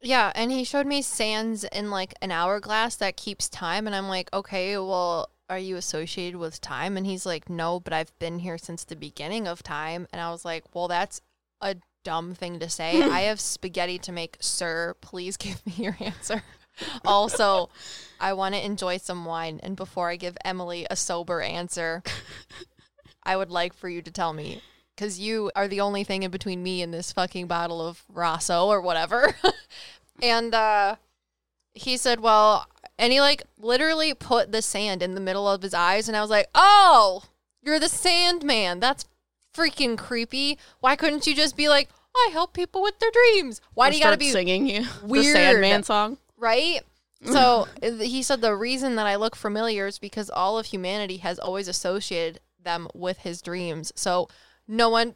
[0.00, 3.86] yeah, and he showed me sands in like an hourglass that keeps time.
[3.86, 6.96] And I'm like, okay, well, are you associated with time?
[6.96, 10.08] And he's like, no, but I've been here since the beginning of time.
[10.10, 11.20] And I was like, well, that's
[11.60, 13.02] a dumb thing to say.
[13.02, 14.94] I have spaghetti to make, sir.
[15.02, 16.42] Please give me your answer.
[17.04, 17.68] also,
[18.18, 19.60] I want to enjoy some wine.
[19.62, 22.02] And before I give Emily a sober answer,
[23.22, 24.62] I would like for you to tell me
[24.96, 28.68] because you are the only thing in between me and this fucking bottle of Rosso
[28.68, 29.34] or whatever.
[30.22, 30.96] and uh,
[31.74, 32.66] he said, well,
[32.98, 36.08] and he like literally put the sand in the middle of his eyes.
[36.08, 37.24] And I was like, oh,
[37.62, 38.80] you're the Sandman.
[38.80, 39.04] That's
[39.54, 40.58] freaking creepy.
[40.80, 43.61] Why couldn't you just be like, I help people with their dreams?
[43.74, 45.35] Why Or do you gotta be singing you the weird?
[45.35, 46.18] Sandman song?
[46.37, 46.80] right?
[47.24, 51.38] So he said the reason that I look familiar is because all of humanity has
[51.38, 53.92] always associated them with his dreams.
[53.94, 54.28] So
[54.66, 55.14] no one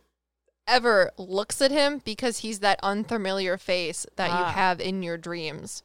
[0.68, 4.52] ever looks at him because he's that unfamiliar face that you Ah.
[4.52, 5.82] have in your dreams.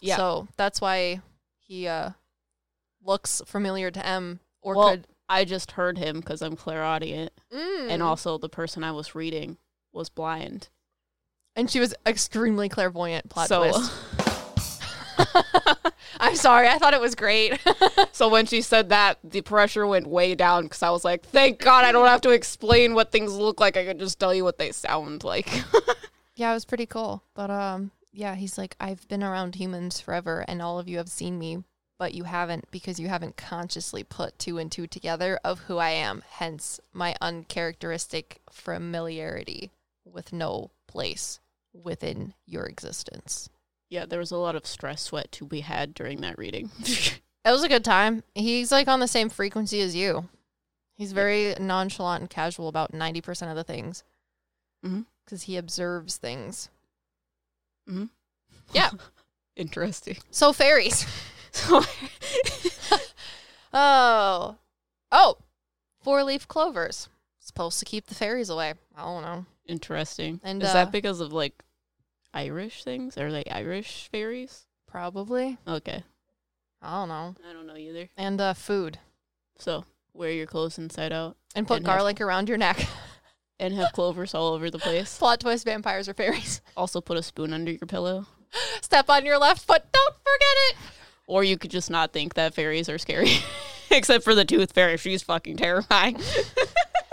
[0.00, 0.16] Yeah.
[0.16, 1.20] So that's why
[1.58, 2.10] he uh
[3.02, 7.90] looks familiar to M or well, could I just heard him because I'm clairaudient, Mm.
[7.90, 9.56] and also the person I was reading
[9.92, 10.68] was blind.
[11.56, 13.92] and she was extremely clairvoyant plot so, twist.
[16.20, 17.58] I'm sorry, I thought it was great.
[18.12, 21.58] so when she said that, the pressure went way down because I was like, "Thank
[21.60, 23.76] God I don't have to explain what things look like.
[23.76, 25.48] I can just tell you what they sound like."
[26.36, 27.22] Yeah, it was pretty cool.
[27.34, 31.08] But um yeah, he's like I've been around humans forever and all of you have
[31.10, 31.64] seen me,
[31.98, 35.90] but you haven't because you haven't consciously put two and two together of who I
[35.90, 36.22] am.
[36.28, 39.70] Hence my uncharacteristic familiarity
[40.04, 41.40] with no place
[41.72, 43.48] within your existence.
[43.90, 46.70] yeah, there was a lot of stress sweat to be had during that reading.
[47.46, 48.22] It was a good time.
[48.34, 50.30] He's like on the same frequency as you.
[50.96, 54.02] He's very nonchalant and casual about 90% of the things.
[54.82, 55.04] Mhm.
[55.26, 56.70] Cuz he observes things.
[57.88, 58.08] Mhm.
[58.72, 58.90] Yeah.
[59.56, 60.16] Interesting.
[60.30, 61.06] So fairies.
[61.54, 61.82] So,
[63.72, 64.56] Oh.
[65.12, 65.36] Oh.
[66.02, 67.08] Four leaf clovers.
[67.38, 68.74] Supposed to keep the fairies away.
[68.96, 69.46] I don't know.
[69.66, 70.40] Interesting.
[70.42, 71.62] And, is uh, that because of like
[72.32, 73.16] Irish things?
[73.18, 74.66] Are they Irish fairies?
[74.88, 75.58] Probably.
[75.66, 76.02] Okay.
[76.82, 77.34] I don't know.
[77.48, 78.08] I don't know either.
[78.16, 78.98] And uh, food.
[79.58, 82.84] So wear your clothes inside out And put And have- garlic around your neck.
[83.58, 85.18] And have clovers all over the place.
[85.18, 86.60] Plot twist: vampires or fairies.
[86.76, 88.26] Also put a spoon under your pillow.
[88.80, 89.84] Step on your left foot.
[89.92, 90.76] Don't forget it.
[91.28, 93.30] Or you could just not think that fairies are scary.
[93.90, 94.96] Except for the tooth fairy.
[94.96, 96.20] She's fucking terrifying.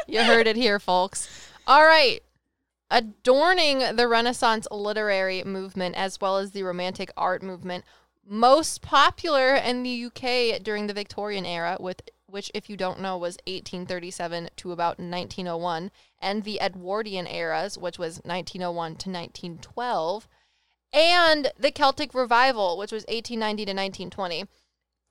[0.07, 1.29] You heard it here, folks.
[1.67, 2.21] All right.
[2.89, 7.85] Adorning the Renaissance literary movement as well as the Romantic art movement,
[8.27, 13.17] most popular in the UK during the Victorian era, with which, if you don't know,
[13.17, 20.27] was 1837 to about 1901, and the Edwardian eras, which was 1901 to 1912,
[20.93, 24.45] and the Celtic Revival, which was 1890 to 1920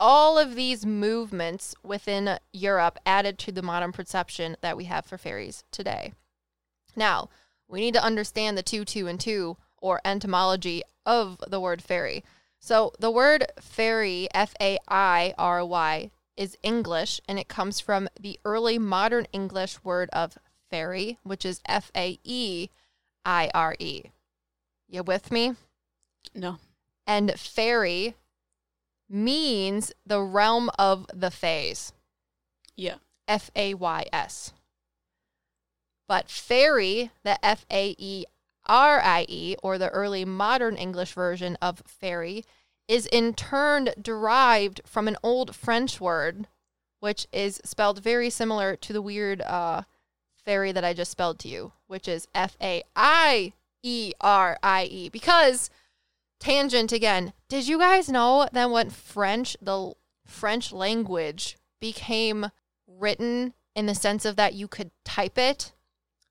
[0.00, 5.18] all of these movements within Europe added to the modern perception that we have for
[5.18, 6.14] fairies today.
[6.96, 7.28] Now,
[7.68, 12.24] we need to understand the two, two, and two, or etymology of the word fairy.
[12.58, 18.08] So, the word fairy, F A I R Y, is English and it comes from
[18.18, 20.38] the early modern English word of
[20.70, 22.68] fairy, which is F A E
[23.24, 24.04] I R E.
[24.88, 25.54] You with me?
[26.34, 26.58] no.
[27.06, 28.14] and fairy
[29.08, 31.92] means the realm of the fays.
[32.76, 32.96] Yeah.
[33.26, 34.52] F A Y S.
[36.08, 38.24] But fairy, the F A E
[38.66, 42.44] R I E, or the early modern English version of fairy,
[42.88, 46.48] is in turn derived from an old French word,
[46.98, 49.82] which is spelled very similar to the weird uh,
[50.50, 53.52] fairy that I just spelled to you, which is F A I
[53.84, 55.08] E R I E.
[55.08, 55.70] Because,
[56.40, 59.92] tangent again, did you guys know that when French, the
[60.26, 62.50] French language became
[62.88, 65.72] written in the sense of that you could type it,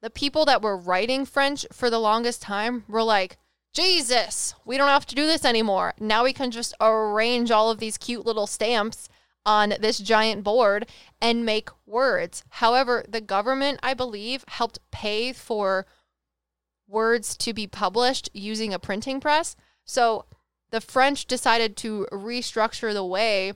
[0.02, 3.38] the people that were writing French for the longest time were like,
[3.74, 5.94] Jesus, we don't have to do this anymore.
[5.98, 9.08] Now we can just arrange all of these cute little stamps
[9.46, 10.88] on this giant board
[11.22, 12.44] and make words.
[12.50, 15.86] However, the government, I believe, helped pay for
[16.88, 19.56] words to be published using a printing press.
[19.86, 20.26] So
[20.72, 23.54] the French decided to restructure the way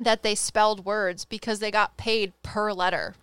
[0.00, 3.14] that they spelled words because they got paid per letter,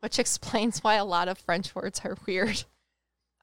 [0.00, 2.64] which explains why a lot of French words are weird.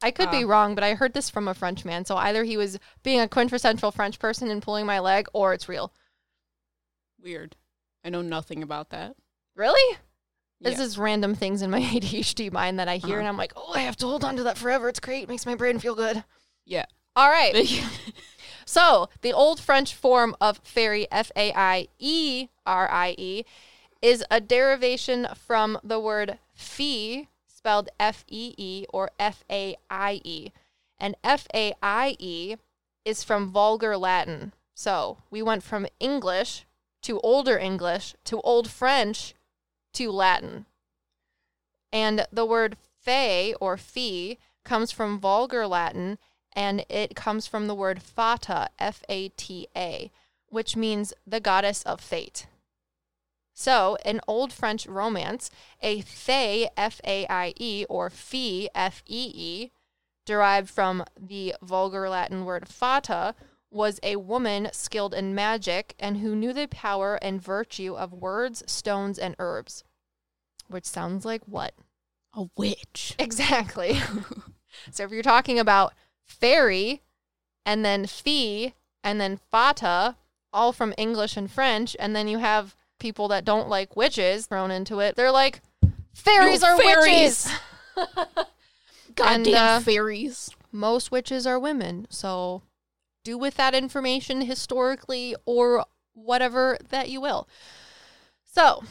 [0.02, 0.48] I could be Ah.
[0.48, 2.04] wrong, but I heard this from a French man.
[2.04, 5.70] So either he was being a quintessential French person and pulling my leg, or it's
[5.70, 5.94] real.
[7.24, 7.56] Weird.
[8.04, 9.16] I know nothing about that.
[9.56, 9.98] Really?
[10.60, 13.20] This is random things in my ADHD mind that I hear, Uh-huh.
[13.20, 14.90] and I'm like, oh, I have to hold on to that forever.
[14.90, 15.24] It's great.
[15.24, 16.24] It makes my brain feel good.
[16.66, 16.86] Yeah.
[17.16, 17.84] All right.
[18.66, 23.44] So, the Old French form of fairy, F A I E R I E,
[24.02, 30.22] is a derivation from the word fee, spelled F E E or F A I
[30.24, 30.52] E.
[30.98, 32.56] And F A I E
[33.04, 34.54] is from vulgar Latin.
[34.74, 36.66] So, we went from English
[37.04, 39.36] to Older English to Old French
[39.94, 40.66] to Latin.
[41.92, 46.18] And the word fay or fee comes from vulgar Latin
[46.54, 50.12] and it comes from the word fata, F A T A,
[50.50, 52.48] which means the goddess of fate.
[53.56, 59.32] So, in Old French romance, a fae, F A I E, or fee, F E
[59.36, 59.72] E,
[60.26, 63.36] derived from the vulgar Latin word fata,
[63.74, 68.64] was a woman skilled in magic and who knew the power and virtue of words,
[68.68, 69.84] stones, and herbs.
[70.68, 71.74] Which sounds like what?
[72.34, 73.16] a witch.
[73.20, 74.00] Exactly.
[74.92, 75.94] so if you're talking about
[76.26, 77.02] fairy
[77.66, 80.16] and then fee and then fata,
[80.52, 84.72] all from English and French, and then you have people that don't like witches thrown
[84.72, 85.62] into it, they're like,
[86.14, 87.50] fairies Yo, are fairies."
[87.96, 88.46] witches.
[89.16, 90.50] Goddamn uh, fairies.
[90.72, 92.08] Most witches are women.
[92.10, 92.64] So
[93.24, 97.48] do with that information historically or whatever that you will.
[98.44, 98.84] So,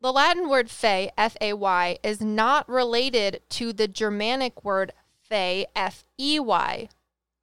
[0.00, 4.92] the Latin word fey, F A Y, is not related to the Germanic word
[5.28, 6.88] fey, F E Y.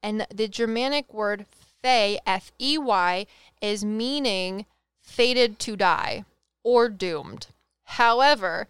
[0.04, 1.46] And the Germanic word
[1.82, 3.26] fey, F E Y,
[3.62, 4.65] is meaning
[5.02, 6.26] fated to die
[6.63, 7.48] or doomed.
[7.84, 8.68] However,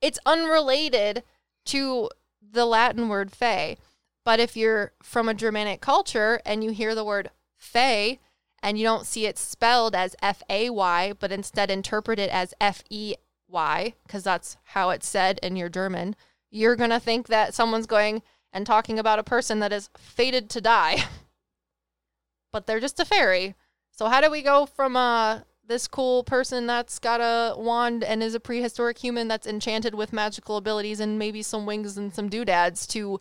[0.00, 1.22] it's unrelated
[1.66, 2.08] to
[2.40, 3.76] the Latin word fey.
[4.24, 8.20] But if you're from a Germanic culture and you hear the word fey
[8.62, 12.54] and you don't see it spelled as F A Y, but instead interpret it as
[12.60, 13.14] F E
[13.48, 16.14] Y, because that's how it's said in your German,
[16.50, 20.50] you're going to think that someone's going and talking about a person that is fated
[20.50, 21.04] to die.
[22.52, 23.54] but they're just a fairy.
[23.90, 28.22] So, how do we go from uh, this cool person that's got a wand and
[28.22, 32.28] is a prehistoric human that's enchanted with magical abilities and maybe some wings and some
[32.28, 33.20] doodads to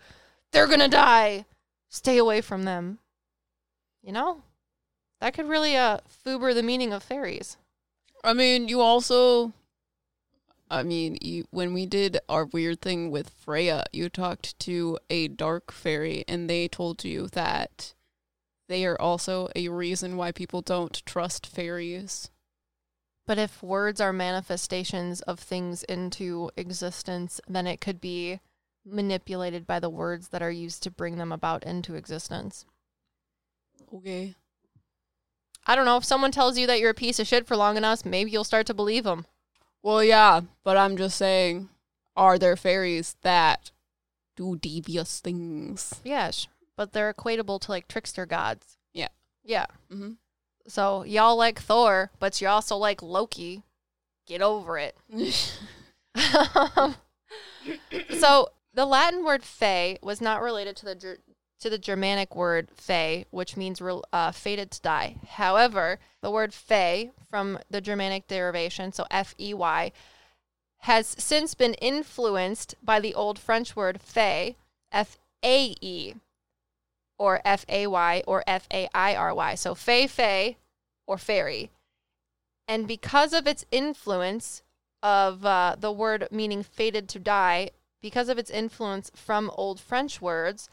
[0.51, 1.45] they're gonna die.
[1.89, 2.99] Stay away from them.
[4.01, 4.43] You know?
[5.19, 7.57] That could really uh fuber the meaning of fairies.
[8.23, 9.53] I mean, you also.
[10.69, 15.27] I mean, you, when we did our weird thing with Freya, you talked to a
[15.27, 17.93] dark fairy, and they told you that
[18.69, 22.29] they are also a reason why people don't trust fairies.
[23.27, 28.39] But if words are manifestations of things into existence, then it could be
[28.85, 32.65] manipulated by the words that are used to bring them about into existence.
[33.93, 34.35] Okay.
[35.65, 35.97] I don't know.
[35.97, 38.43] If someone tells you that you're a piece of shit for long enough, maybe you'll
[38.43, 39.25] start to believe them.
[39.83, 41.69] Well, yeah, but I'm just saying,
[42.15, 43.71] are there fairies that
[44.35, 45.95] do devious things?
[46.03, 48.77] Yes, but they're equatable to like trickster gods.
[48.93, 49.09] Yeah.
[49.43, 49.67] Yeah.
[49.91, 50.11] Mm-hmm.
[50.67, 53.63] So y'all like Thor, but you also like Loki.
[54.27, 54.95] Get over it.
[58.19, 61.17] so the Latin word "fey" was not related to the
[61.59, 65.17] to the Germanic word "fey," which means uh, fated to die.
[65.27, 69.91] However, the word "fey" from the Germanic derivation, so F E Y,
[70.79, 74.55] has since been influenced by the old French word "fay,"
[74.91, 76.15] F A E,
[77.19, 79.55] or F A Y, or F A I R Y.
[79.55, 80.57] So "fey fey"
[81.05, 81.69] or "fairy,"
[82.67, 84.63] and because of its influence
[85.03, 90.21] of uh, the word meaning fated to die, because of its influence from Old French
[90.21, 90.69] words,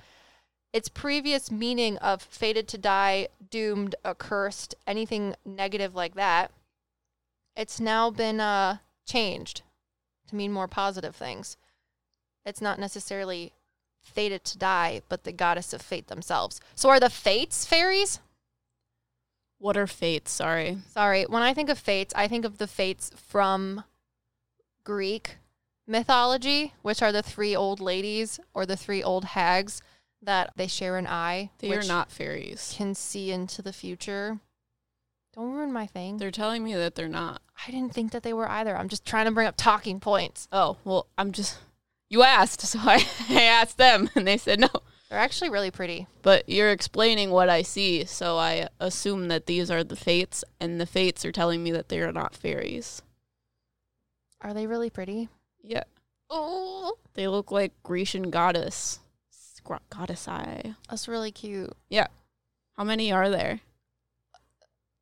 [0.73, 6.51] its previous meaning of fated to die, doomed, accursed, anything negative like that,
[7.57, 9.63] it's now been uh, changed
[10.29, 11.57] to mean more positive things.
[12.45, 13.53] It's not necessarily
[14.03, 16.61] fated to die, but the goddess of fate themselves.
[16.75, 18.21] So are the fates fairies?
[19.59, 20.31] What are fates?
[20.31, 20.79] Sorry.
[20.93, 23.85] Sorry, when I think of fates, I think of the fates from
[24.85, 25.39] Greek
[25.89, 29.83] mythology, which are the three old ladies or the three old hags
[30.23, 32.75] that they share an eye, They are not fairies.
[32.77, 34.39] can see into the future.
[35.35, 36.17] Don't ruin my thing.
[36.17, 37.41] They're telling me that they're not.
[37.67, 38.77] I didn't think that they were either.
[38.77, 40.49] I'm just trying to bring up talking points.
[40.51, 41.59] Oh, well, I'm just.
[42.11, 44.69] You asked, so I, I asked them, and they said no.
[45.09, 46.07] They're actually really pretty.
[46.23, 50.81] But you're explaining what I see, so I assume that these are the fates, and
[50.81, 53.01] the fates are telling me that they are not fairies.
[54.41, 55.29] Are they really pretty?
[55.69, 55.85] Yeah.
[56.31, 59.01] Oh, They look like Grecian goddess.
[59.91, 60.75] Goddess eye.
[60.89, 61.73] that's really cute.
[61.91, 62.07] Yeah.
[62.79, 63.61] How many are there?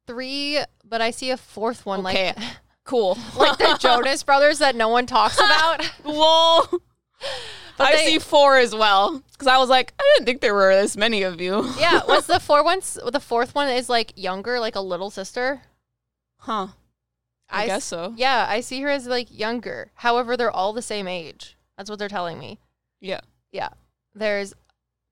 [0.08, 2.32] Three, but I see a fourth one, Okay.
[2.36, 2.44] like
[2.84, 3.16] Cool.
[3.36, 5.84] like the Jonas Brothers that no one talks about.
[6.04, 6.62] Whoa.
[7.78, 9.22] But I they- see four as well.
[9.32, 11.68] Because I was like, I didn't think there were this many of you.
[11.78, 12.98] yeah, what's the four ones?
[13.12, 15.62] The fourth one is like younger, like a little sister.
[16.38, 16.68] Huh.
[17.50, 18.14] I, I guess s- so.
[18.16, 19.90] Yeah, I see her as like younger.
[19.94, 21.56] However, they're all the same age.
[21.76, 22.58] That's what they're telling me.
[23.00, 23.20] Yeah.
[23.52, 23.68] Yeah.
[24.14, 24.54] There's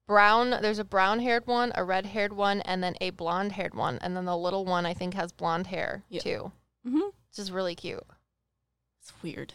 [0.06, 3.74] brown, there's a brown haired one, a red haired one, and then a blonde haired
[3.74, 3.98] one.
[4.00, 6.20] And then the little one, I think, has blonde hair Yeah.
[6.20, 6.52] too,
[6.86, 6.98] Mm-hmm.
[7.00, 8.02] which is really cute.
[9.00, 9.52] It's weird.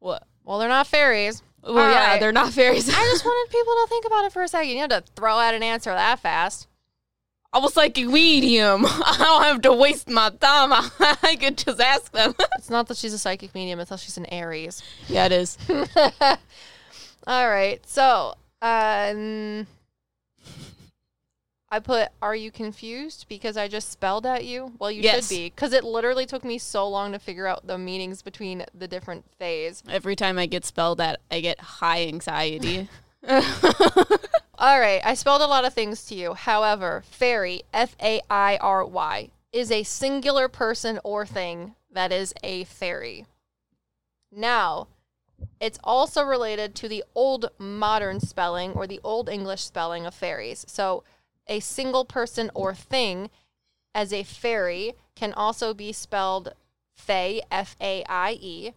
[0.00, 0.24] What?
[0.44, 1.42] Well, they're not fairies.
[1.62, 2.20] Well, yeah, right.
[2.20, 2.88] they're not fairies.
[2.88, 4.70] I just wanted people to think about it for a second.
[4.70, 6.66] You had to throw out an answer that fast.
[7.52, 8.84] I was like, medium.
[8.86, 10.70] I don't have to waste my time.
[11.00, 12.34] I could just ask them.
[12.58, 14.82] It's not that she's a psychic medium, it's that she's an Aries.
[15.08, 15.56] yeah, it is.
[17.26, 17.80] All right.
[17.86, 19.66] So, um,
[21.70, 23.26] I put, are you confused?
[23.28, 24.72] Because I just spelled at you?
[24.78, 25.28] Well, you Yes.
[25.28, 25.50] should be.
[25.50, 29.24] Because it literally took me so long to figure out the meanings between the different
[29.38, 29.82] phase.
[29.88, 32.88] Every time I get spelled at, I get high anxiety.
[34.60, 35.00] All right.
[35.04, 36.34] I spelled a lot of things to you.
[36.34, 42.34] However, fairy, F A I R Y, is a singular person or thing that is
[42.42, 43.24] a fairy.
[44.32, 44.88] Now,
[45.60, 50.64] it's also related to the old modern spelling or the old English spelling of fairies.
[50.66, 51.04] So,
[51.46, 53.30] a single person or thing
[53.94, 56.52] as a fairy can also be spelled
[56.96, 58.72] fay, F A I E,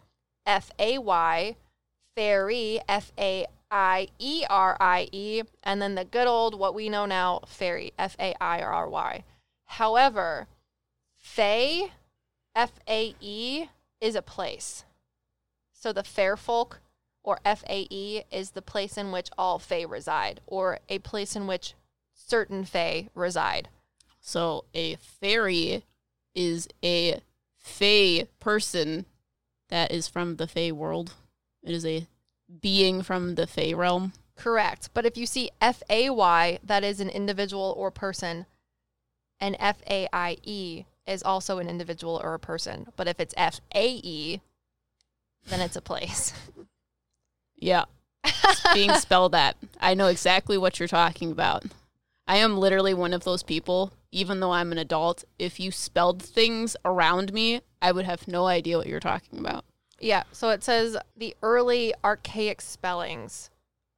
[0.46, 1.56] F A Y,
[2.16, 6.90] fairy, F A I E R I E, and then the good old, what we
[6.90, 9.24] know now, fairy, F A I R Y.
[9.66, 10.48] However,
[11.18, 11.92] Fae,
[12.54, 13.66] F A E,
[14.02, 14.84] is a place.
[15.72, 16.82] So the fair folk,
[17.24, 21.36] or F A E, is the place in which all Fae reside, or a place
[21.36, 21.74] in which
[22.14, 23.70] certain Fae reside.
[24.20, 25.84] so a fairy
[26.36, 27.20] is a
[27.58, 29.06] fey person
[29.70, 31.14] that is from the fey world.
[31.64, 32.08] It is a
[32.60, 34.14] being from the fey realm.
[34.36, 34.90] Correct.
[34.94, 38.46] But if you see F A Y, that is an individual or person,
[39.40, 42.88] and F A I E is also an individual or a person.
[42.96, 44.42] But if it's F A E,
[45.48, 46.34] then it's a place.
[47.62, 47.86] Yeah.
[48.24, 49.56] It's being spelled that.
[49.80, 51.64] I know exactly what you're talking about.
[52.28, 56.24] I am literally one of those people, even though I'm an adult, if you spelled
[56.24, 59.64] things around me, I would have no idea what you're talking about.
[60.02, 63.52] Yeah, so it says the early archaic spellings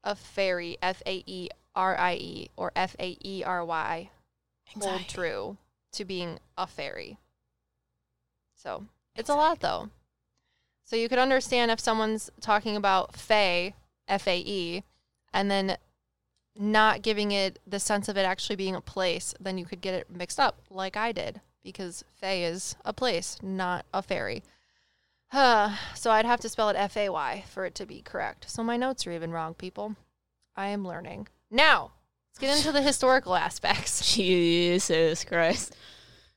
[0.04, 4.10] of fairy, F A E R I E or F A E R Y,
[4.74, 5.06] hold Anxiety.
[5.14, 5.58] true
[5.94, 7.18] to being a fairy.
[8.56, 8.86] So
[9.16, 9.90] it's a lot though.
[10.84, 13.74] So you could understand if someone's talking about fae,
[14.08, 14.84] F A E,
[15.34, 15.78] and then
[16.56, 19.94] not giving it the sense of it actually being a place, then you could get
[19.94, 24.44] it mixed up like I did because fae is a place, not a fairy.
[25.34, 28.50] Uh, so I'd have to spell it F A Y for it to be correct.
[28.50, 29.96] So my notes are even wrong, people.
[30.56, 31.28] I am learning.
[31.50, 31.92] Now,
[32.30, 34.14] let's get into the historical aspects.
[34.16, 35.76] Jesus Christ.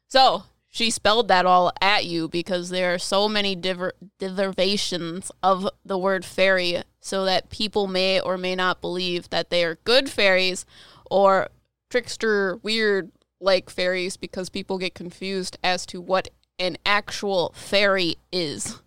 [0.08, 5.68] So she spelled that all at you because there are so many diver- derivations of
[5.84, 10.08] the word fairy so that people may or may not believe that they are good
[10.08, 10.66] fairies
[11.10, 11.48] or
[11.90, 16.28] trickster weird like fairies because people get confused as to what
[16.58, 18.80] an actual fairy is.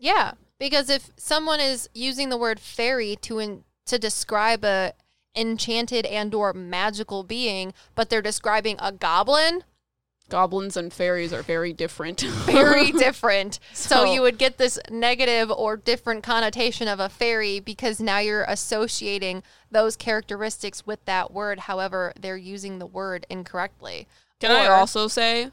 [0.00, 4.94] Yeah, because if someone is using the word fairy to in, to describe a
[5.36, 9.62] enchanted and or magical being, but they're describing a goblin,
[10.30, 12.20] Goblins and fairies are very different.
[12.46, 13.58] very different.
[13.74, 18.20] So, So- you would get this negative or different connotation of a fairy because now
[18.20, 21.60] you're associating those characteristics with that word.
[21.60, 24.06] However, they're using the word incorrectly.
[24.38, 25.50] Can I also say,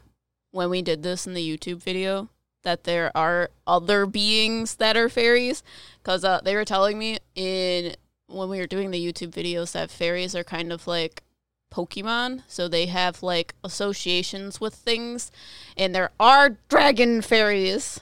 [0.52, 2.30] when we did this in the YouTube video,
[2.68, 5.62] that there are other beings that are fairies?
[6.02, 7.94] Because uh, they were telling me in
[8.26, 11.22] when we were doing the YouTube videos that fairies are kind of like
[11.72, 15.30] Pokemon, so they have like associations with things,
[15.78, 18.00] and there are dragon fairies.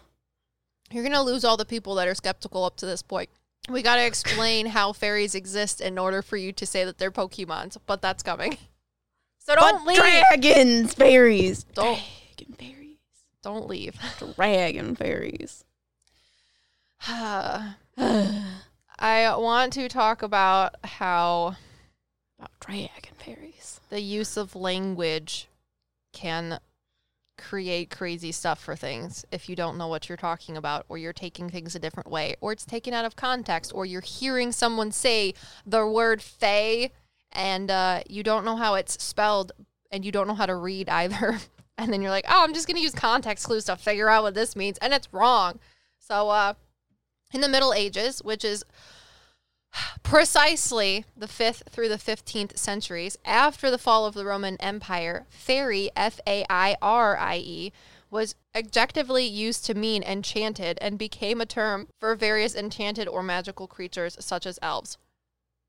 [0.91, 3.29] You're to lose all the people that are skeptical up to this point.
[3.69, 7.11] We got to explain how fairies exist in order for you to say that they're
[7.13, 8.59] Pokemons, but that's coming.
[9.39, 9.99] So don't but leave.
[9.99, 12.01] dragons, fairies, Don't-
[12.37, 12.86] dragon fairies,
[13.47, 13.97] don't leave.
[14.35, 15.65] dragon fairies.
[17.07, 17.65] I
[19.37, 21.55] want to talk about how
[22.61, 23.81] dragon fairies.
[23.89, 25.47] the use of language
[26.13, 26.59] can
[27.39, 31.13] create crazy stuff for things if you don't know what you're talking about or you're
[31.13, 34.91] taking things a different way or it's taken out of context or you're hearing someone
[34.91, 35.35] say
[35.67, 36.91] the word fae
[37.33, 39.53] and uh, you don't know how it's spelled
[39.93, 41.39] and you don't know how to read either
[41.79, 44.23] and then you're like oh i'm just going to use context clues to figure out
[44.23, 45.59] what this means and it's wrong
[45.99, 46.55] so uh,
[47.33, 48.65] in the middle ages which is
[50.03, 55.91] precisely the 5th through the 15th centuries after the fall of the Roman Empire, fairy,
[55.97, 57.73] F A I R I E,
[58.11, 63.67] was adjectively used to mean enchanted and became a term for various enchanted or magical
[63.67, 64.97] creatures such as elves,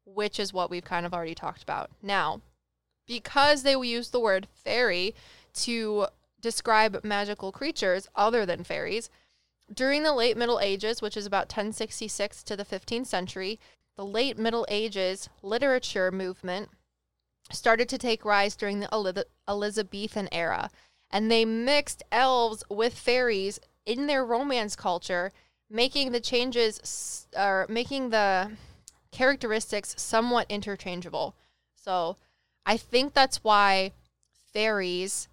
[0.06, 1.90] which is what we've kind of already talked about.
[2.02, 2.42] Now,
[3.08, 5.16] because they use the word fairy
[5.66, 6.08] to
[6.42, 9.10] describe magical creatures other than fairies,
[9.74, 13.60] during the late Middle Ages, which is about 1066 to the 15th century,
[13.96, 16.70] the late Middle Ages literature movement
[17.52, 20.70] started to take rise during the Elizabethan era,
[21.10, 25.32] and they mixed elves with fairies in their romance culture,
[25.70, 28.52] making the changes or making the
[29.12, 31.36] characteristics somewhat interchangeable.
[31.76, 32.18] So,
[32.66, 33.94] I think that's why
[34.54, 35.30] fairies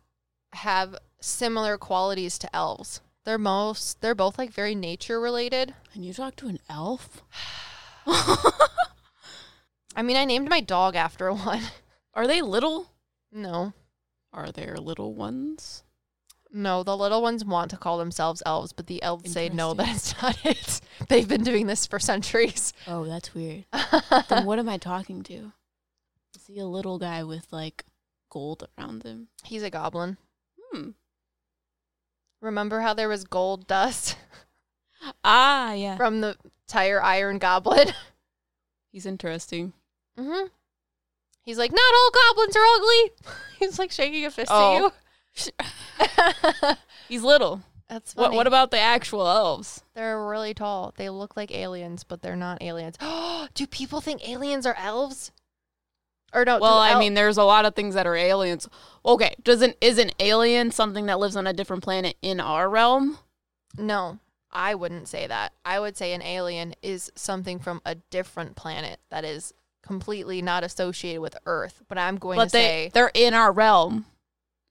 [0.55, 3.01] have similar qualities to elves.
[3.25, 5.75] They're most they're both like very nature related.
[5.93, 7.23] Can you talk to an elf?
[8.07, 11.63] I mean, I named my dog after one.
[12.13, 12.91] Are they little?
[13.33, 13.73] No.
[14.33, 15.85] Are there little ones?
[16.57, 20.21] No, the little ones want to call themselves elves, but the elves say no, that's
[20.23, 20.81] not it.
[21.09, 22.73] They've been doing this for centuries.
[22.87, 23.65] Oh, that's weird.
[24.29, 25.53] then what am I talking to?
[26.37, 27.85] Is he a little guy with like
[28.31, 29.29] gold around him?
[29.43, 30.17] He's a goblin.
[30.75, 30.91] Hmm.
[32.41, 34.16] Remember how there was gold dust
[35.25, 35.97] Ah, yeah.
[35.97, 37.89] from the tire iron goblin?
[38.93, 39.72] He's interesting.
[40.18, 40.47] mm-hmm.
[41.43, 43.11] He's like, not all goblins are ugly.
[43.59, 44.93] He's like shaking a fist Oh.
[45.37, 45.53] at
[46.68, 46.77] you.
[47.09, 47.61] He's little.
[47.89, 48.29] That's funny.
[48.29, 49.83] What what about the actual elves?
[49.95, 50.95] They're really tall.
[50.97, 52.97] They look like aliens, but they're not aliens.
[53.55, 55.33] do people think aliens are elves?
[56.35, 56.59] Or no?
[56.59, 56.99] well, I oh.
[56.99, 58.68] mean, there's a lot of things that are aliens.
[59.07, 63.18] Okay, doesn't is an alien something that lives on a different planet in our realm?
[63.78, 64.18] no.
[64.57, 65.53] I wouldn't say that.
[65.64, 70.62] I would say an alien is something from a different planet that is completely not
[70.62, 71.82] associated with Earth.
[71.89, 74.07] But I'm going But to they say they're in our realm.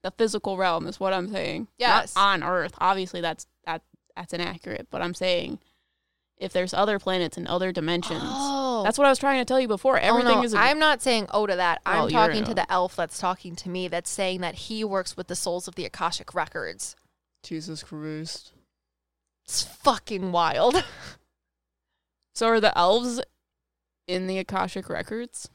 [0.02, 1.68] the physical realm is what I'm saying.
[1.76, 2.14] Yes.
[2.16, 2.72] Not on Earth.
[2.78, 3.82] Obviously that's that
[4.16, 5.58] that's inaccurate, but I'm saying
[6.38, 8.22] if there's other planets and other dimensions.
[8.24, 8.53] Oh.
[8.84, 9.96] That's what I was trying to tell you before.
[9.98, 11.80] Oh, Everything no, is a, I'm not saying oh to that.
[11.84, 15.16] I'm Oh, talking to the elf that's talking to me that's saying that he works
[15.16, 16.94] with the souls of the Akashic records.
[17.42, 18.52] Jesus Christ.
[19.44, 20.84] It's fucking wild.
[22.36, 23.20] So are the elves
[24.08, 25.48] in the Akashic records?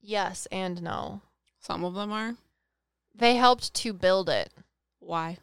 [0.00, 1.20] yes and no.
[1.60, 2.36] Some of them are.
[3.14, 4.50] They helped to build it
[4.98, 5.36] Why?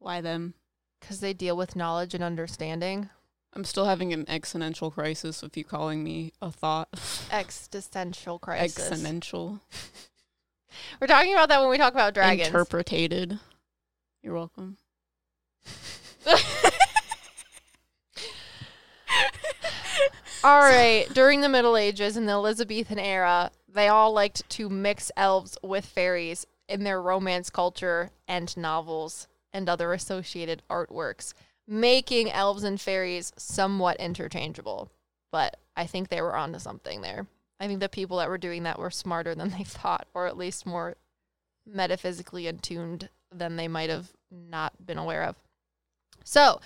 [0.00, 0.54] Why them?
[1.00, 3.08] because they deal with knowledge and understanding.
[3.54, 6.88] I'm still having an existential crisis with you calling me a thought.
[7.30, 8.78] Existential crisis.
[8.78, 9.60] Existential.
[11.00, 12.48] We're talking about that when we talk about dragons.
[12.48, 13.38] Interpreted.
[14.22, 14.78] You're welcome.
[20.44, 21.06] All right.
[21.12, 25.84] During the Middle Ages and the Elizabethan era, they all liked to mix elves with
[25.84, 31.34] fairies in their romance culture and novels and other associated artworks,
[31.66, 34.90] making elves and fairies somewhat interchangeable.
[35.30, 37.26] But I think they were onto something there.
[37.58, 40.36] I think the people that were doing that were smarter than they thought, or at
[40.36, 40.96] least more
[41.66, 45.36] metaphysically attuned than they might have not been aware of.
[46.24, 46.60] So,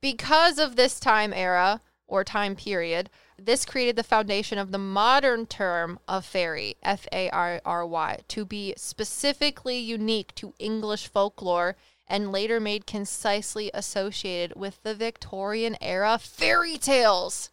[0.00, 5.46] because of this time era or time period, this created the foundation of the modern
[5.46, 11.76] term of fairy, F A R R Y, to be specifically unique to English folklore
[12.08, 17.50] and later made concisely associated with the Victorian era fairy tales.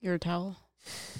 [0.00, 0.56] Your towel.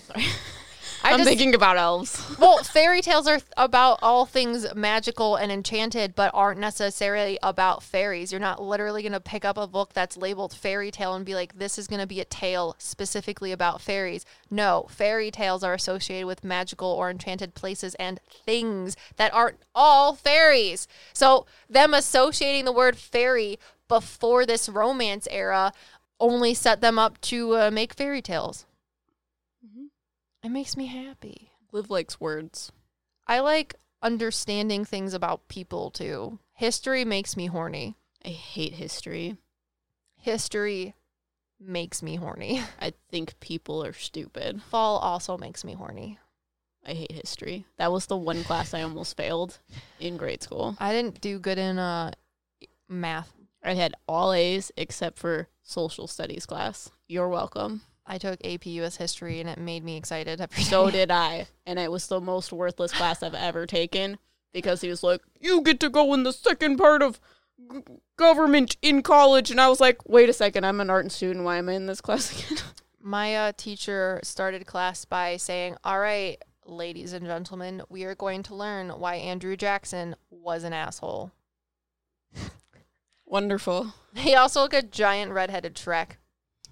[0.06, 0.24] Sorry.
[1.06, 2.22] I I'm just- thinking about elves.
[2.38, 7.82] Well, fairy tales are th- about all things magical and enchanted, but aren't necessarily about
[7.82, 8.30] fairies.
[8.30, 11.34] You're not literally going to pick up a book that's labeled fairy tale and be
[11.34, 14.26] like, this is going to be a tale specifically about fairies.
[14.50, 20.14] No, fairy tales are associated with magical or enchanted places and things that aren't all
[20.14, 20.86] fairies.
[21.12, 25.72] So, them associating the word fairy before this romance era
[26.20, 28.66] only set them up to uh, make fairy tales.
[30.42, 31.50] It makes me happy.
[31.72, 32.72] Liv likes words.
[33.26, 36.38] I like understanding things about people too.
[36.52, 37.96] History makes me horny.
[38.24, 39.36] I hate history.
[40.16, 40.94] History
[41.60, 42.62] makes me horny.
[42.80, 44.62] I think people are stupid.
[44.62, 46.18] Fall also makes me horny.
[46.86, 47.66] I hate history.
[47.78, 49.58] That was the one class I almost failed
[49.98, 50.76] in grade school.
[50.78, 52.12] I didn't do good in uh
[52.88, 53.32] math.
[53.64, 56.90] I had all A's except for social studies class.
[57.08, 57.82] You're welcome.
[58.06, 61.48] I took AP US history and it made me excited every So did I.
[61.66, 64.18] And it was the most worthless class I've ever taken
[64.52, 67.20] because he was like, You get to go in the second part of
[67.72, 67.80] g-
[68.16, 69.50] government in college.
[69.50, 71.44] And I was like, Wait a second, I'm an art student.
[71.44, 72.62] Why am I in this class again?
[73.00, 78.42] My uh, teacher started class by saying, "All right, ladies and gentlemen, we are going
[78.42, 81.30] to learn why Andrew Jackson was an asshole."
[83.24, 83.94] Wonderful.
[84.16, 86.16] He also looked a giant redheaded Shrek.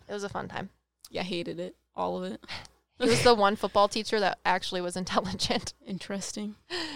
[0.09, 0.71] It was a fun time.
[1.15, 1.77] Yeah, hated it.
[1.95, 2.45] All of it.
[3.01, 5.75] He was the one football teacher that actually was intelligent.
[5.85, 6.55] Interesting.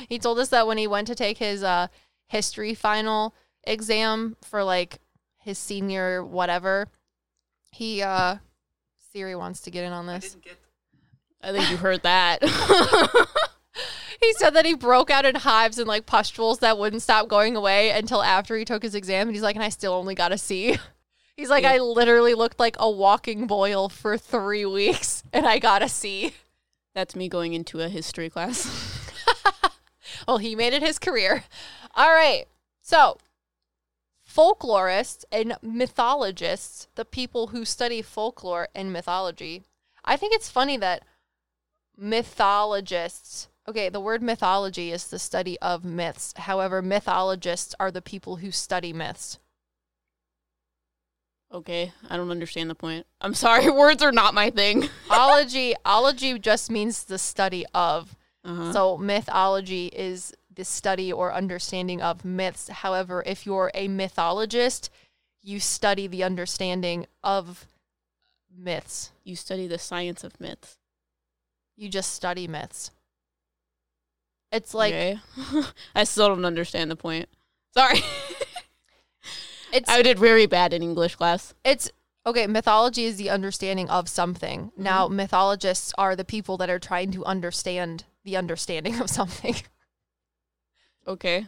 [0.08, 1.88] He told us that when he went to take his uh,
[2.28, 5.00] history final exam for like
[5.40, 6.86] his senior whatever,
[7.72, 8.36] he uh
[9.12, 10.36] Siri wants to get in on this.
[11.42, 12.42] I think you heard that.
[14.20, 17.54] He said that he broke out in hives and like pustules that wouldn't stop going
[17.54, 19.28] away until after he took his exam.
[19.28, 20.76] And he's like, and I still only got a C.
[21.38, 21.72] He's like, Yeah.
[21.72, 26.34] I literally looked like a walking boil for three weeks and I got a C.
[26.94, 28.96] That's me going into a history class.
[30.26, 31.44] Well, he made it his career.
[31.94, 32.46] All right.
[32.82, 33.16] So,
[34.28, 39.64] folklorists and mythologists, the people who study folklore and mythology,
[40.04, 41.02] I think it's funny that
[41.96, 46.34] mythologists, okay, the word mythology is the study of myths.
[46.36, 49.38] However, mythologists are the people who study myths.
[51.52, 53.06] Okay, I don't understand the point.
[53.20, 54.88] I'm sorry, words are not my thing.
[55.10, 58.16] ology, ology just means the study of.
[58.44, 58.72] Uh-huh.
[58.72, 62.68] So mythology is the study or understanding of myths.
[62.68, 64.90] However, if you're a mythologist,
[65.42, 67.66] you study the understanding of
[68.54, 69.12] myths.
[69.24, 70.78] you study the science of myths.
[71.76, 72.90] You just study myths.
[74.50, 75.18] It's like okay.
[75.94, 77.28] I still don't understand the point.
[77.74, 78.00] Sorry.
[79.72, 81.54] It's I did very bad in English class.
[81.64, 81.90] it's
[82.26, 84.66] okay, mythology is the understanding of something.
[84.66, 84.82] Mm-hmm.
[84.82, 89.56] Now, mythologists are the people that are trying to understand the understanding of something.
[91.06, 91.46] Okay.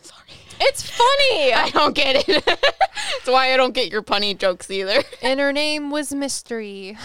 [0.00, 0.28] Sorry.
[0.60, 1.52] It's funny.
[1.54, 2.44] I don't get it.
[2.46, 5.04] That's why I don't get your punny jokes either.
[5.22, 6.98] and her name was Mystery.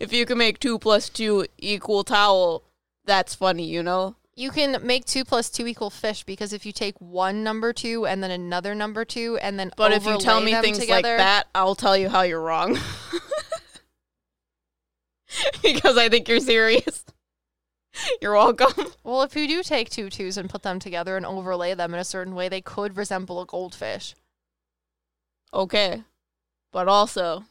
[0.00, 2.62] If you can make two plus two equal towel,
[3.04, 4.16] that's funny, you know?
[4.34, 8.06] You can make two plus two equal fish because if you take one number two
[8.06, 11.18] and then another number two and then But if you tell me things together, like
[11.18, 12.78] that, I'll tell you how you're wrong.
[15.62, 17.04] because I think you're serious.
[18.22, 18.86] You're welcome.
[19.04, 22.00] well, if you do take two twos and put them together and overlay them in
[22.00, 24.14] a certain way, they could resemble a goldfish.
[25.52, 26.02] Okay.
[26.72, 27.44] But also,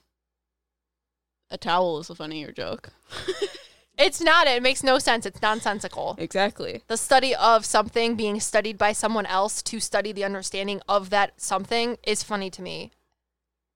[1.51, 2.89] a towel is a funnier joke.
[3.97, 4.47] It's not.
[4.47, 5.25] It makes no sense.
[5.25, 6.15] It's nonsensical.
[6.17, 6.81] Exactly.
[6.87, 11.39] The study of something being studied by someone else to study the understanding of that
[11.39, 12.91] something is funny to me.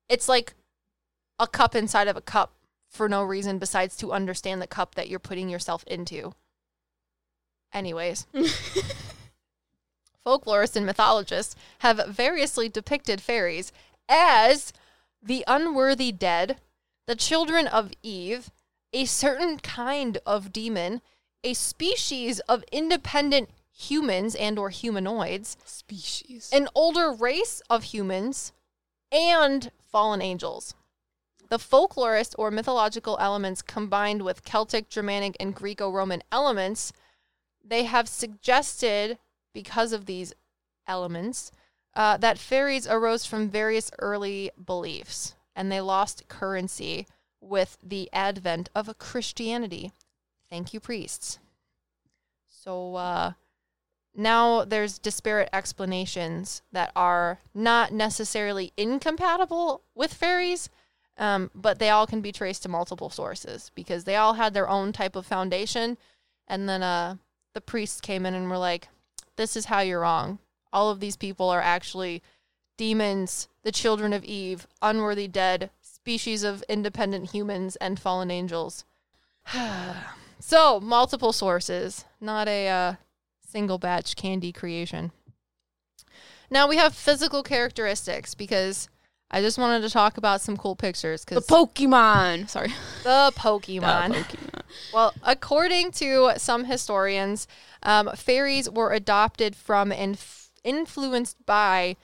[0.10, 0.56] It's like
[1.40, 2.54] a cup inside of a cup
[2.90, 6.34] for no reason besides to understand the cup that you're putting yourself into.
[7.74, 8.26] Anyways,
[10.26, 13.74] folklorists and mythologists have variously depicted fairies
[14.08, 14.72] as
[15.22, 16.58] the unworthy dead,
[17.06, 18.50] the children of Eve,
[18.96, 21.02] a certain kind of demon,
[21.44, 26.50] a species of independent humans and or humanoids, Species.
[26.54, 28.54] an older race of humans,
[29.12, 30.74] and fallen angels.
[31.50, 36.94] The folklorist or mythological elements combined with Celtic, Germanic, and Greco Roman elements,
[37.64, 39.18] they have suggested,
[39.54, 40.34] because of these
[40.88, 41.52] elements,
[41.96, 47.08] uh, that fairies arose from various early beliefs and they lost currency
[47.46, 49.94] with the advent of Christianity.
[50.50, 51.40] Thank you, priests.
[52.48, 53.34] So, uh,
[54.16, 60.70] now there's disparate explanations that are not necessarily incompatible with fairies,
[61.18, 64.70] um, but they all can be traced to multiple sources because they all had their
[64.70, 65.98] own type of foundation.
[66.48, 67.16] And then uh,
[67.54, 68.88] the priests came in and were like,
[69.36, 70.40] this is how you're wrong.
[70.72, 72.22] All of these people are actually
[72.78, 75.70] demons, the children of Eve, unworthy dead,
[76.06, 78.86] species of independent humans, and fallen angels.
[80.40, 82.94] so, multiple sources, not a uh,
[83.44, 85.12] single batch candy creation.
[86.52, 88.88] Now we have physical characteristics because
[89.32, 92.50] I just wanted to talk about some cool pictures Cause The Pokemon.
[92.50, 92.68] Sorry.
[93.02, 94.14] the The Pokemon.
[94.14, 94.62] Pokemon.
[94.94, 97.48] Well, according to some historians,
[97.82, 101.96] um, fairies were adopted from and f- influenced by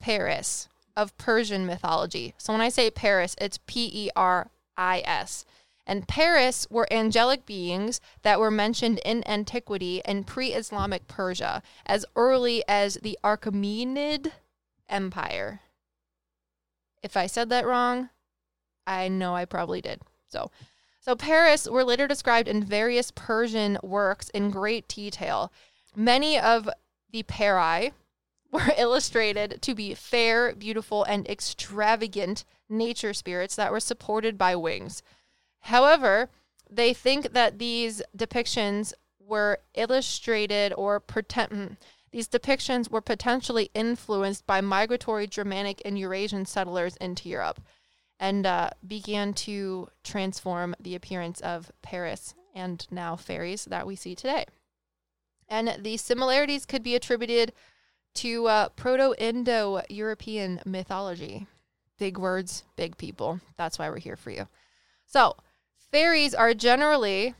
[0.00, 0.68] Peris
[0.98, 2.34] of Persian mythology.
[2.38, 5.44] So when I say Peris, it's P E R I S.
[5.86, 12.04] And Peris were angelic beings that were mentioned in antiquity in pre Islamic Persia as
[12.16, 14.32] early as the Achaemenid
[14.88, 15.60] Empire.
[17.02, 18.10] If I said that wrong,
[18.84, 20.02] I know I probably did.
[20.26, 20.50] So,
[21.00, 25.52] so Peris were later described in various Persian works in great detail.
[25.94, 26.68] Many of
[27.12, 27.92] the Peri
[28.50, 35.02] were illustrated to be fair, beautiful, and extravagant nature spirits that were supported by wings.
[35.60, 36.30] However,
[36.70, 41.76] they think that these depictions were illustrated or pretend
[42.10, 47.60] these depictions were potentially influenced by migratory Germanic and Eurasian settlers into Europe
[48.18, 54.14] and uh, began to transform the appearance of Peris and now fairies that we see
[54.14, 54.46] today.
[55.48, 57.52] And these similarities could be attributed
[58.14, 61.46] to uh, Proto Indo European mythology.
[61.98, 63.40] Big words, big people.
[63.56, 64.48] That's why we're here for you.
[65.06, 65.36] So,
[65.90, 67.34] fairies are generally,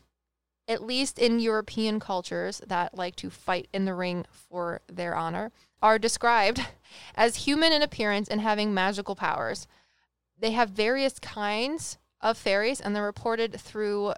[0.66, 5.52] at least in European cultures that like to fight in the ring for their honor,
[5.80, 6.64] are described
[7.14, 9.66] as human in appearance and having magical powers
[10.40, 14.12] they have various kinds of fairies and they're reported through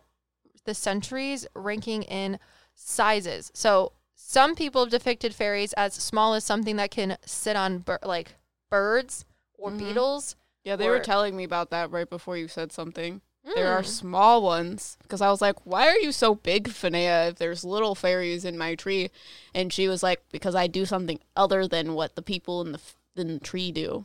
[0.64, 2.38] the centuries ranking in
[2.74, 3.92] sizes so
[4.30, 8.36] some people have depicted fairies as small as something that can sit on bir- like
[8.70, 9.24] birds
[9.58, 9.78] or Mhm.
[9.78, 13.22] beetles Yeah, they Or- were telling me about that right before you said something.
[13.54, 13.86] There are Mm.
[13.86, 17.30] small ones because I was like, "Why are you so big, Finea?
[17.30, 19.10] If there's little fairies in my tree,"
[19.54, 22.78] and she was like, "Because I do something other than what the people in the
[22.78, 24.04] f- in the tree do.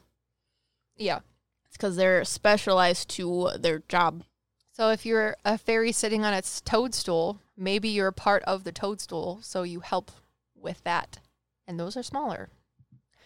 [0.96, 1.20] yeah
[1.68, 4.24] It's because they're specialized to their job."
[4.72, 9.40] so if you're a fairy sitting on its toadstool maybe you're part of the toadstool
[9.42, 10.12] so you help
[10.56, 11.20] with that
[11.68, 12.50] and those are smaller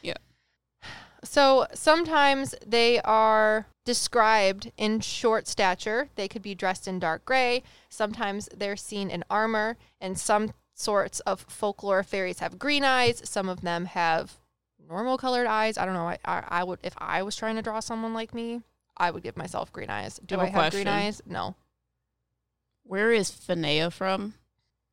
[0.01, 0.17] Yeah.
[1.23, 6.09] So sometimes they are described in short stature.
[6.15, 7.63] They could be dressed in dark gray.
[7.89, 9.77] Sometimes they're seen in armor.
[9.99, 13.21] And some sorts of folklore fairies have green eyes.
[13.25, 14.37] Some of them have
[14.87, 15.77] normal colored eyes.
[15.77, 16.07] I don't know.
[16.07, 18.61] I, I, I would if I was trying to draw someone like me,
[18.95, 20.19] I would give myself green eyes.
[20.25, 21.21] Do I I have have, green eyes?
[21.25, 21.55] No.
[22.89, 24.33] Where is Finea from?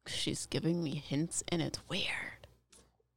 [0.07, 2.47] She's giving me hints, and it's weird.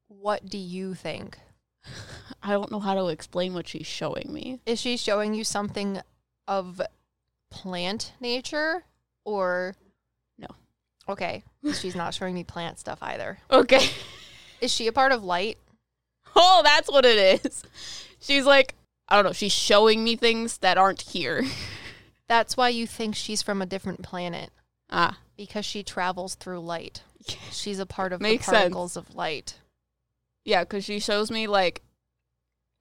[0.08, 1.38] What do you think?
[2.42, 4.62] I don't know how to explain what she's showing me.
[4.66, 6.00] Is she showing you something
[6.48, 6.82] of
[7.52, 8.86] plant nature
[9.26, 9.76] or
[10.38, 10.48] No.
[11.10, 11.44] Okay.
[11.74, 13.38] She's not showing me plant stuff either.
[13.52, 13.86] Okay.
[14.62, 15.58] Is she a part of light?
[16.38, 17.64] Oh, that's what it is.
[18.22, 18.76] She's like,
[19.10, 21.44] I don't know, she's showing me things that aren't here.
[22.30, 24.52] That's why you think she's from a different planet
[24.90, 27.04] Ah, because she travels through light.
[27.52, 28.62] She's a part of Makes the sense.
[28.62, 29.56] particles of light.
[30.46, 31.82] yeah, because she shows me like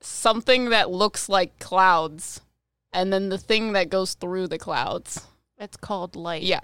[0.01, 2.41] something that looks like clouds
[2.93, 5.27] and then the thing that goes through the clouds.
[5.59, 6.43] It's called light.
[6.43, 6.61] Yeah.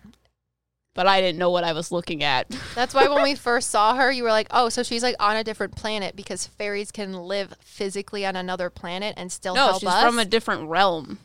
[0.94, 2.48] But I didn't know what I was looking at.
[2.76, 5.36] That's why when we first saw her, you were like, "Oh, so she's like on
[5.36, 9.80] a different planet because fairies can live physically on another planet and still no, help
[9.80, 11.18] she's us." from a different realm.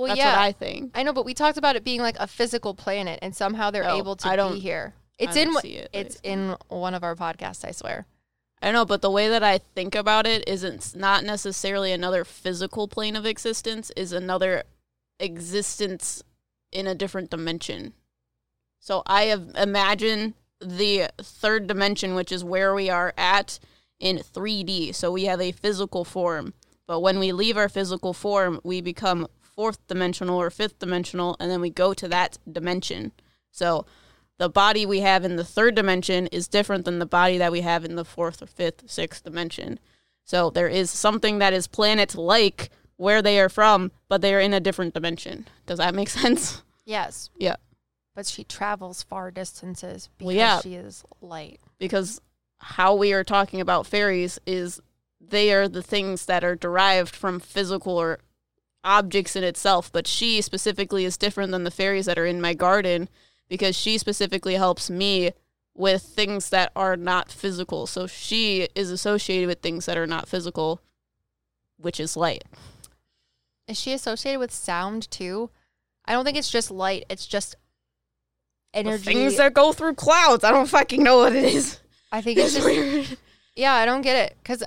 [0.00, 0.90] Well, That's yeah, what I think.
[0.94, 3.88] I know, but we talked about it being like a physical planet, and somehow they're
[3.88, 4.94] Oh, able to I don't- be here.
[5.20, 6.30] I It's don't in see it, it's basically.
[6.32, 7.64] in one of our podcasts.
[7.64, 8.06] I swear.
[8.62, 12.88] I know, but the way that I think about it isn't not necessarily another physical
[12.88, 14.64] plane of existence, is another
[15.18, 16.22] existence
[16.72, 17.92] in a different dimension.
[18.78, 23.58] So I have imagine the third dimension, which is where we are at
[23.98, 24.92] in 3D.
[24.94, 26.54] So we have a physical form,
[26.86, 29.26] but when we leave our physical form, we become
[29.60, 33.12] fourth dimensional or fifth dimensional, and then we go to that dimension.
[33.50, 33.84] So
[34.38, 37.60] the body we have in the third dimension is different than the body that we
[37.60, 39.78] have in the fourth or fifth, sixth dimension.
[40.24, 44.40] So there is something that is planet like where they are from, but they are
[44.40, 45.46] in a different dimension.
[45.66, 46.62] Does that make sense?
[46.86, 47.56] Yes, Yeah.
[48.14, 50.60] but she travels far distances because Well, yeah.
[50.60, 51.60] she is light.
[51.78, 52.18] Because
[52.60, 54.80] how we are talking about fairies is
[55.20, 58.20] they are the things that are derived from physical or
[58.84, 62.54] objects in itself, but she specifically is different than the fairies that are in my
[62.54, 63.08] garden
[63.48, 65.32] because she specifically helps me
[65.74, 67.86] with things that are not physical.
[67.86, 70.80] So she is associated with things that are not physical,
[71.78, 72.44] which is light.
[73.68, 75.50] Is she associated with sound too?
[76.06, 77.04] I don't think it's just light.
[77.08, 77.54] It's just
[78.72, 79.04] The energy.
[79.04, 80.42] things that go through clouds.
[80.44, 81.78] I don't fucking know what it is.
[82.10, 83.18] I think it's It's just weird.
[83.54, 83.74] yeah.
[83.74, 84.64] I don't get it because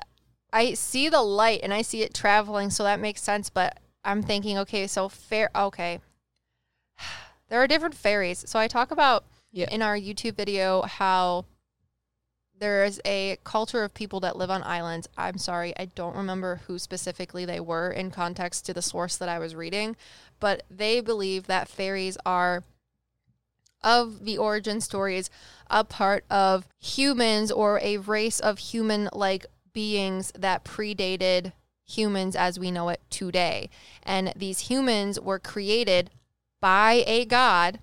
[0.53, 3.49] I see the light and I see it traveling, so that makes sense.
[3.49, 5.49] But I'm thinking, okay, so fair.
[5.55, 5.99] Okay,
[7.49, 8.43] there are different fairies.
[8.47, 9.69] So I talk about Yeah.
[9.69, 11.45] in our YouTube video how
[12.59, 15.07] there is a culture of people that live on islands.
[15.17, 19.27] I'm sorry, I don't remember who specifically they were in context to the source that
[19.27, 19.95] I was reading,
[20.39, 22.63] but they believe that fairies are
[23.83, 25.29] of the origin stories
[25.69, 31.51] a part of humans or a race of human like beings that predated
[31.85, 33.69] humans as we know it today.
[34.03, 36.09] And these humans were created
[36.61, 37.79] by a god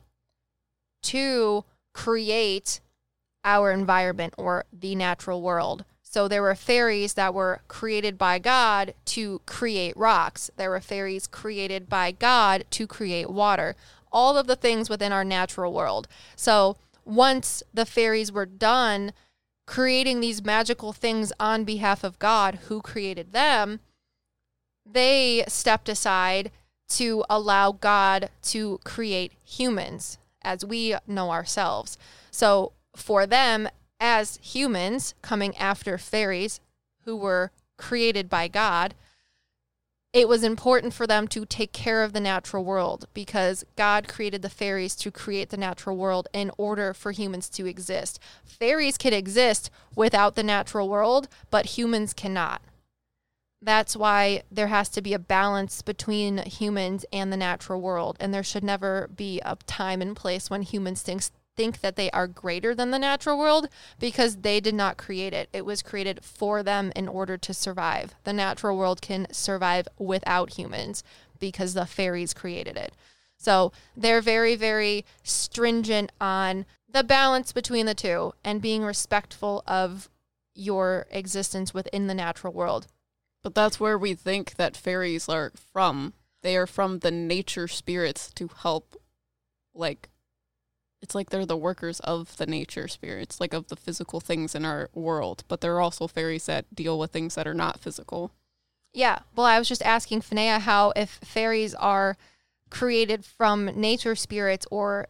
[1.03, 2.81] to create
[3.45, 5.85] our environment or the natural world.
[6.03, 10.51] So there were fairies that were created by God to create rocks.
[10.57, 13.77] There were fairies created by God to create water.
[14.11, 16.09] All of the things within our natural world.
[16.35, 19.13] So once the fairies were done
[19.67, 23.79] creating these magical things on behalf of God who created them,
[24.93, 26.51] they stepped aside
[26.89, 31.97] to allow God to create humans as we know ourselves.
[32.31, 33.69] So for them,
[34.01, 36.61] as humans coming after fairies
[37.05, 38.95] who were created by God,
[40.13, 44.43] it was important for them to take care of the natural world because God created
[44.43, 48.19] the fairies to create the natural world in order for humans to exist.
[48.45, 52.61] Fairies can exist without the natural world, but humans cannot.
[53.63, 58.17] That's why there has to be a balance between humans and the natural world.
[58.19, 61.25] And there should never be a time and place when humans think,
[61.57, 65.51] think that they are greater than the natural world because they did not create it.
[65.53, 68.15] It was created for them in order to survive.
[68.25, 71.05] The natural world can survive without humans
[71.39, 72.95] because the fairies created it.
[73.37, 80.09] So they're very, very stringent on the balance between the two and being respectful of
[80.55, 82.87] your existence within the natural world.
[83.43, 86.13] But that's where we think that fairies are from.
[86.43, 88.97] They are from the nature spirits to help,
[89.75, 90.09] like,
[91.03, 94.65] it's like they're the workers of the nature spirits, like of the physical things in
[94.65, 95.45] our world.
[95.49, 98.33] But there are also fairies that deal with things that are not physical.
[98.93, 99.21] Yeah.
[99.35, 102.17] Well, I was just asking Finea how if fairies are
[102.69, 105.09] created from nature spirits or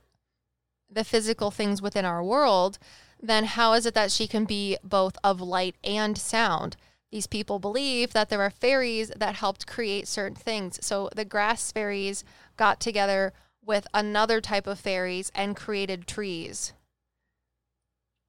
[0.89, 2.79] the physical things within our world,
[3.21, 6.77] then how is it that she can be both of light and sound?
[7.11, 10.79] These people believe that there are fairies that helped create certain things.
[10.81, 12.23] So the grass fairies
[12.57, 13.33] got together
[13.65, 16.73] with another type of fairies and created trees.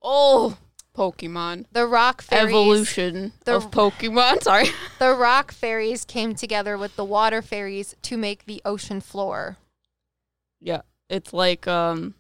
[0.02, 0.58] Oh,
[0.98, 1.66] Pokemon.
[1.72, 4.44] The rock fairies Evolution The- of Pokemon.
[4.44, 4.68] Sorry.
[5.00, 9.58] the rock fairies came together with the water fairies to make the ocean floor.
[10.60, 10.82] Yeah.
[11.10, 12.16] It's like um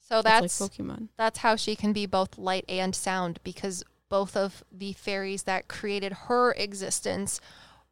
[0.00, 1.08] So That's like Pokemon.
[1.16, 5.68] that's how she can be both light and sound because both of the fairies that
[5.68, 7.40] created her existence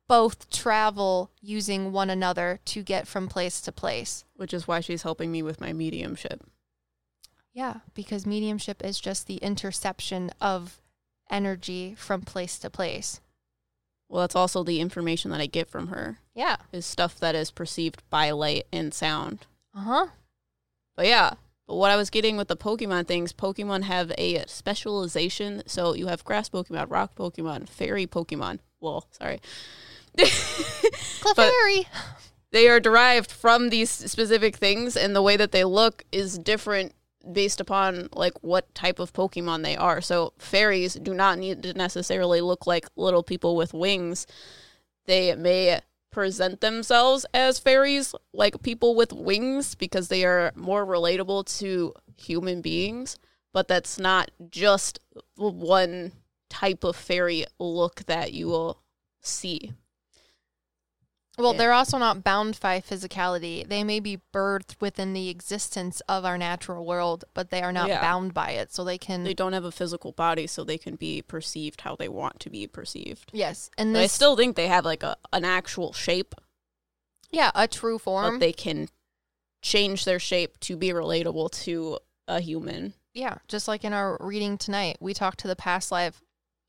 [0.06, 4.24] both travel using one another to get from place to place.
[4.34, 6.42] Which is why she's helping me with my mediumship.
[7.54, 10.80] Yeah, because mediumship is just the interception of
[11.30, 13.20] energy from place to place.
[14.08, 16.56] Well, that's also the information that I get from her Yeah.
[16.72, 19.46] is stuff that is perceived by light and sound.
[19.74, 20.06] Uh huh.
[20.96, 21.34] But yeah,
[21.66, 25.62] but what I was getting with the Pokemon things, Pokemon have a specialization.
[25.66, 28.58] So you have grass Pokemon, rock Pokemon, fairy Pokemon.
[28.80, 29.40] Well, sorry.
[30.16, 31.86] Clefairy.
[32.50, 36.94] they are derived from these specific things, and the way that they look is different
[37.32, 40.02] based upon like what type of Pokemon they are.
[40.02, 44.26] So fairies do not need to necessarily look like little people with wings.
[45.06, 45.80] They may
[46.14, 52.62] present themselves as fairies, like people with wings, because they are more relatable to human
[52.62, 53.18] beings.
[53.52, 55.00] But that's not just
[55.34, 56.12] one
[56.48, 58.78] type of fairy look that you will
[59.20, 59.72] see.
[61.36, 61.58] Well, Yeah.
[61.58, 63.66] they're also not bound by physicality.
[63.68, 67.88] They may be birthed within the existence of our natural world, but they are not
[67.88, 68.00] Yeah.
[68.00, 68.72] bound by it.
[68.72, 69.24] So they can.
[69.24, 72.50] They don't have a physical body, so they can be perceived how they want to
[72.50, 73.30] be perceived.
[73.32, 73.68] yes.
[73.76, 76.34] And But I still think they have like a an actual shape,
[77.30, 78.38] yeah, a true but form.
[78.38, 78.88] they can
[79.60, 82.94] change their shape to be relatable to a human.
[83.12, 86.20] Yeah, just like in our reading tonight, we talked to the past life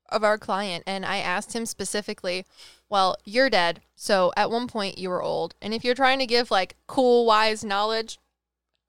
[0.09, 2.45] of our client, and I asked him specifically,
[2.89, 3.81] Well, you're dead.
[3.95, 5.55] So at one point you were old.
[5.61, 8.19] And if you're trying to give like cool, wise knowledge,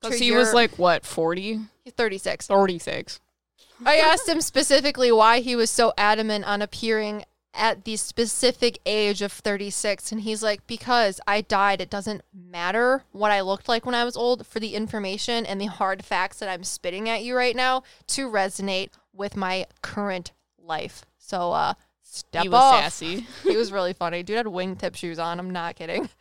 [0.03, 1.61] Because he was like, what, 40?
[1.85, 2.47] he's 36.
[2.47, 3.21] 36.
[3.85, 9.23] I asked him specifically why he was so adamant on appearing at the specific age
[9.23, 10.13] of 36.
[10.13, 11.81] And he's like, Because I died.
[11.81, 15.61] It doesn't matter what I looked like when I was old for the information and
[15.61, 20.33] the hard facts that I'm spitting at you right now to resonate with my current
[20.67, 21.05] life.
[21.19, 22.83] So, uh, step he was off.
[22.83, 23.27] sassy.
[23.43, 24.23] he was really funny.
[24.23, 25.39] Dude had wingtip shoes on.
[25.39, 26.09] I'm not kidding.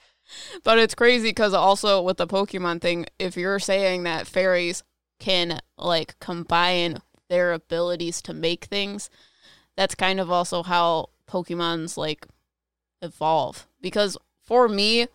[0.63, 4.83] But it's crazy because also with the Pokemon thing, if you're saying that fairies
[5.19, 6.97] can like combine
[7.29, 9.09] their abilities to make things,
[9.77, 12.25] that's kind of also how Pokemon's like
[13.01, 13.67] evolve.
[13.81, 15.07] Because for me,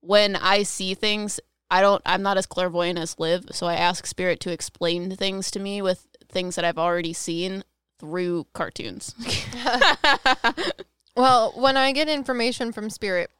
[0.00, 1.40] when I see things,
[1.70, 5.50] I don't I'm not as clairvoyant as Liv, so I ask spirit to explain things
[5.52, 7.64] to me with things that I've already seen
[8.02, 9.14] through cartoons.
[11.14, 13.30] Well, when I get information from spirit,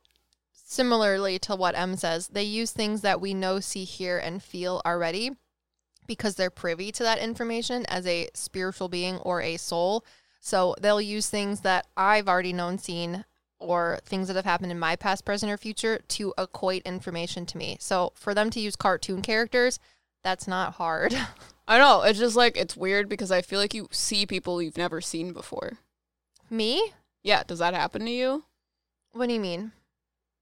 [0.52, 4.82] similarly to what M says, they use things that we know, see, hear, and feel
[4.84, 5.30] already
[6.06, 10.04] because they're privy to that information as a spiritual being or a soul.
[10.40, 13.24] So they'll use things that I've already known, seen,
[13.58, 17.56] or things that have happened in my past, present, or future to equate information to
[17.56, 17.78] me.
[17.80, 19.78] So for them to use cartoon characters,
[20.22, 21.14] that's not hard.
[21.68, 24.76] I know, it's just like it's weird because I feel like you see people you've
[24.76, 25.78] never seen before.
[26.50, 26.92] me?
[27.24, 28.44] Yeah, does that happen to you?
[29.12, 29.70] What do you mean?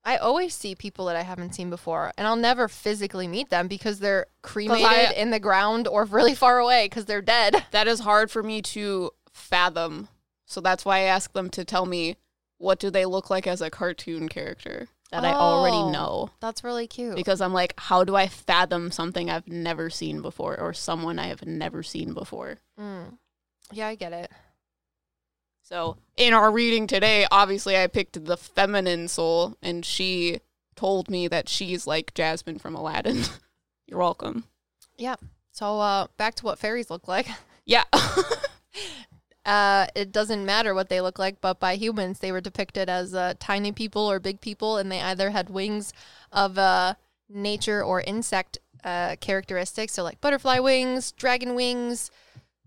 [0.02, 3.68] I always see people that I haven't seen before, and I'll never physically meet them
[3.68, 7.66] because they're cremated I- in the ground or really far away because they're dead.
[7.70, 10.08] That is hard for me to fathom.
[10.46, 12.16] So that's why I ask them to tell me
[12.56, 15.38] what do they look like as a cartoon character that I Oh.
[15.38, 16.30] already know.
[16.40, 17.16] That's really cute.
[17.16, 21.26] Because I'm like, how do I fathom something I've never seen before or someone I
[21.26, 22.58] have never seen before?
[22.78, 23.18] Mm.
[23.72, 24.30] Yeah, I get it.
[25.62, 30.40] So in our reading today, obviously I picked the feminine soul and she
[30.74, 33.22] told me that she's like Jasmine from Aladdin.
[33.86, 34.44] You're welcome.
[34.96, 35.16] Yeah.
[35.52, 37.26] So, uh, back to what fairies look like.
[37.66, 37.84] Yeah.
[39.44, 43.14] Uh, it doesn't matter what they look like, but by humans, they were depicted as
[43.14, 45.92] uh, tiny people or big people, and they either had wings
[46.30, 46.94] of uh,
[47.28, 49.94] nature or insect uh, characteristics.
[49.94, 52.10] So, like butterfly wings, dragon wings,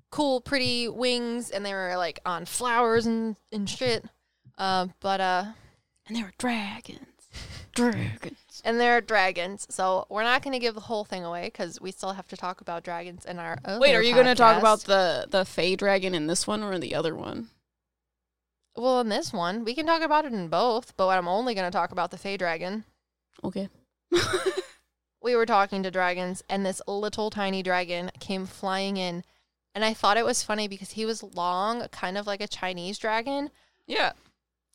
[0.09, 4.05] cool, pretty wings, and they were like on flowers and, and shit.
[4.57, 5.45] Uh, but, uh,
[6.07, 6.99] and there were dragons.
[7.73, 8.37] Dragons.
[8.63, 9.67] And they're dragons.
[9.69, 12.37] So, we're not going to give the whole thing away because we still have to
[12.37, 13.57] talk about dragons in our.
[13.79, 16.73] Wait, are you going to talk about the the Fey dragon in this one or
[16.73, 17.49] in the other one?
[18.75, 21.67] Well, in this one, we can talk about it in both, but I'm only going
[21.69, 22.85] to talk about the Fey dragon.
[23.43, 23.69] Okay.
[25.23, 29.23] We were talking to dragons, and this little tiny dragon came flying in.
[29.73, 32.99] And I thought it was funny because he was long, kind of like a Chinese
[32.99, 33.49] dragon,
[33.87, 34.11] yeah.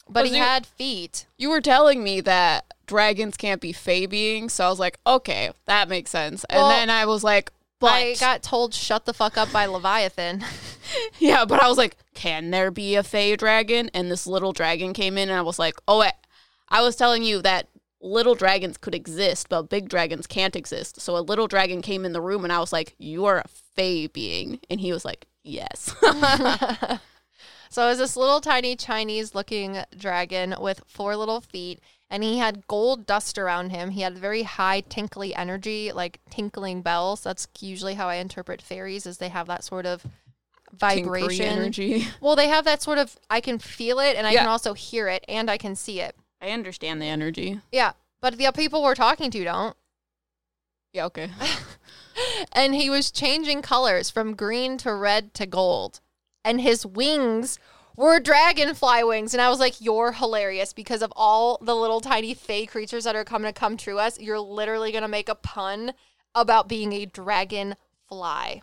[0.08, 1.26] but he he- had feet.
[1.36, 5.52] You were telling me that dragons can't be Fey beings, so I was like, okay,
[5.66, 6.44] that makes sense.
[6.44, 9.66] And Well, then I was like, but I got told shut the fuck up by
[9.66, 10.44] Leviathan.
[11.20, 13.88] yeah, but I was like, can there be a Fey dragon?
[13.94, 16.12] And this little dragon came in, and I was like, oh, wait.
[16.70, 17.68] I was telling you that
[18.00, 21.00] little dragons could exist, but big dragons can't exist.
[21.00, 23.48] So a little dragon came in the room and I was like, You are a
[23.48, 24.60] fae being.
[24.70, 25.94] And he was like, Yes.
[27.70, 31.80] so it was this little tiny Chinese looking dragon with four little feet,
[32.10, 33.90] and he had gold dust around him.
[33.90, 37.22] He had very high tinkly energy, like tinkling bells.
[37.22, 40.04] That's usually how I interpret fairies, is they have that sort of
[40.76, 41.46] Tinkery vibration.
[41.46, 42.06] energy.
[42.20, 44.40] Well, they have that sort of I can feel it and I Yeah.
[44.40, 46.14] can also hear it and I can see it.
[46.40, 47.60] I understand the energy.
[47.72, 47.92] Yeah.
[48.20, 49.76] But the people we're talking to don't.
[50.92, 51.30] Yeah, okay.
[52.52, 56.00] and he was changing colors from green to red to gold.
[56.44, 57.58] And his wings
[57.98, 59.34] were dragonfly wings.
[59.34, 63.16] And I was like, You're hilarious because of all the little tiny fey creatures that
[63.16, 64.18] are coming to come true us.
[64.18, 65.92] You're literally going to make a pun
[66.34, 68.62] about being a dragonfly.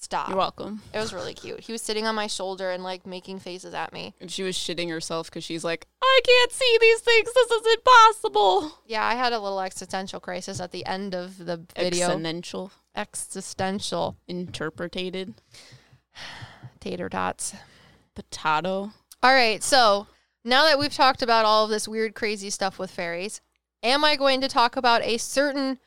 [0.00, 0.28] Stop.
[0.28, 0.82] You're welcome.
[0.92, 1.60] It was really cute.
[1.60, 4.14] He was sitting on my shoulder and like making faces at me.
[4.20, 7.30] And she was shitting herself because she's like, I can't see these things.
[7.32, 8.80] This is impossible.
[8.86, 12.08] Yeah, I had a little existential crisis at the end of the video.
[12.08, 12.70] Existential.
[12.94, 15.34] existential interpreted,
[16.80, 17.54] tater tots.
[18.14, 18.92] Potato.
[19.22, 20.06] All right, so
[20.44, 23.40] now that we've talked about all of this weird, crazy stuff with fairies,
[23.82, 25.78] am I going to talk about a certain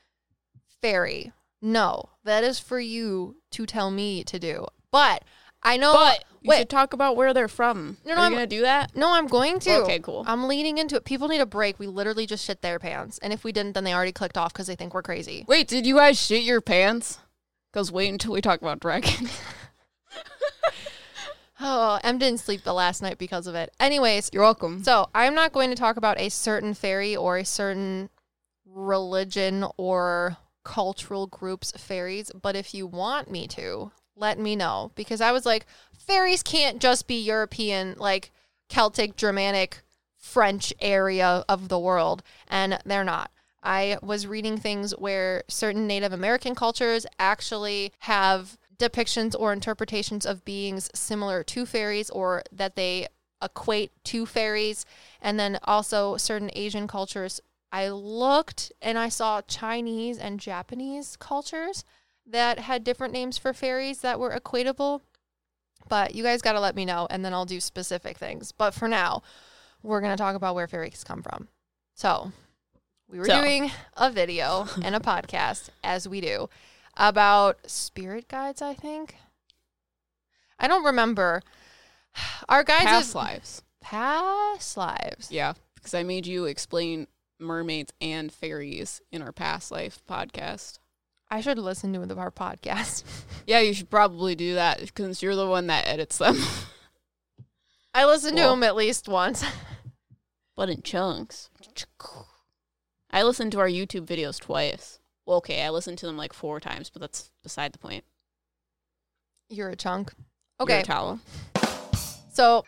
[0.81, 1.31] fairy?
[1.61, 4.65] No, that is for you to tell me to do.
[4.91, 5.23] But
[5.63, 5.93] I know.
[5.93, 7.97] But you wait, should talk about where they're from.
[8.05, 8.95] No, no, Are I'm- you gonna do that?
[8.95, 9.77] no, I'm going to.
[9.81, 10.23] Okay, cool.
[10.27, 11.03] I'm leading into it.
[11.05, 11.79] People need a break.
[11.79, 14.53] We literally just shit their pants, and if we didn't, then they already clicked off
[14.53, 15.45] because they think we're crazy.
[15.47, 17.17] Wait, did you guys shit your pants?
[17.73, 19.39] Cause wait until we talk about dragons.
[21.59, 23.73] Oh, Em didn't sleep the last night because of it.
[23.79, 24.83] Anyways, You're welcome.
[24.83, 28.09] So I'm not going to talk about a certain fairy or a certain
[28.65, 34.91] religion or cultural group's fairies, but if you want me to, let me know.
[34.95, 35.65] Because I was like,
[35.97, 38.31] fairies can't just be European, like
[38.69, 39.81] Celtic, Germanic,
[40.15, 43.31] French area of the world, and they're not.
[43.63, 50.45] I was reading things where certain Native American cultures actually have depictions or interpretations of
[50.45, 53.07] beings similar to fairies or that they
[53.41, 54.85] equate to fairies.
[55.21, 57.41] And then also certain Asian cultures.
[57.71, 61.83] I looked and I saw Chinese and Japanese cultures
[62.25, 65.01] that had different names for fairies that were equatable.
[65.89, 68.51] But you guys got to let me know and then I'll do specific things.
[68.51, 69.21] But for now,
[69.83, 71.47] we're going to talk about where fairies come from.
[71.93, 72.31] So,
[73.09, 73.41] we were So.
[73.41, 76.49] doing a video and a podcast, as we do,
[76.97, 79.15] about spirit guides, I think.
[80.59, 81.41] I don't remember.
[82.49, 83.61] Our guides Past of lives.
[83.81, 85.31] past lives.
[85.31, 87.07] Yeah, because I made you explain
[87.39, 90.79] mermaids and fairies in our past life podcast.
[91.29, 93.03] I should listen to our podcast.
[93.45, 96.37] Yeah, you should probably do that because you're the one that edits them.
[97.93, 99.41] I listened to them at least once.
[100.55, 101.49] but in chunks.
[103.09, 104.99] I listened to our YouTube videos twice.
[105.27, 108.05] Well, okay, I listened to them like four times, but that's beside the point.
[109.49, 110.13] You're a chunk.
[110.59, 111.19] You're Okay, a towel.
[112.31, 112.63] so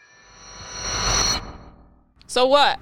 [2.28, 2.78] So what?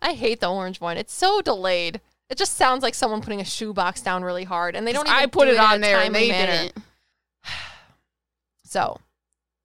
[0.00, 0.96] I hate the orange one.
[0.96, 2.00] It's so delayed.
[2.30, 5.06] It just sounds like someone putting a shoebox down really hard, and they don't.
[5.06, 6.52] Even I put do it a on there and they manner.
[6.52, 6.78] didn't.
[8.64, 8.98] So,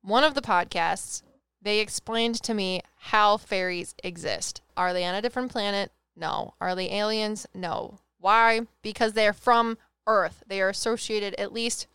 [0.03, 1.23] one of the podcasts,
[1.61, 4.61] they explained to me how fairies exist.
[4.77, 5.91] Are they on a different planet?
[6.15, 6.53] No.
[6.61, 7.47] Are they aliens?
[7.55, 7.97] No.
[8.21, 8.61] Why?
[8.81, 10.43] Because they're from Earth.
[10.47, 11.87] They are associated, at least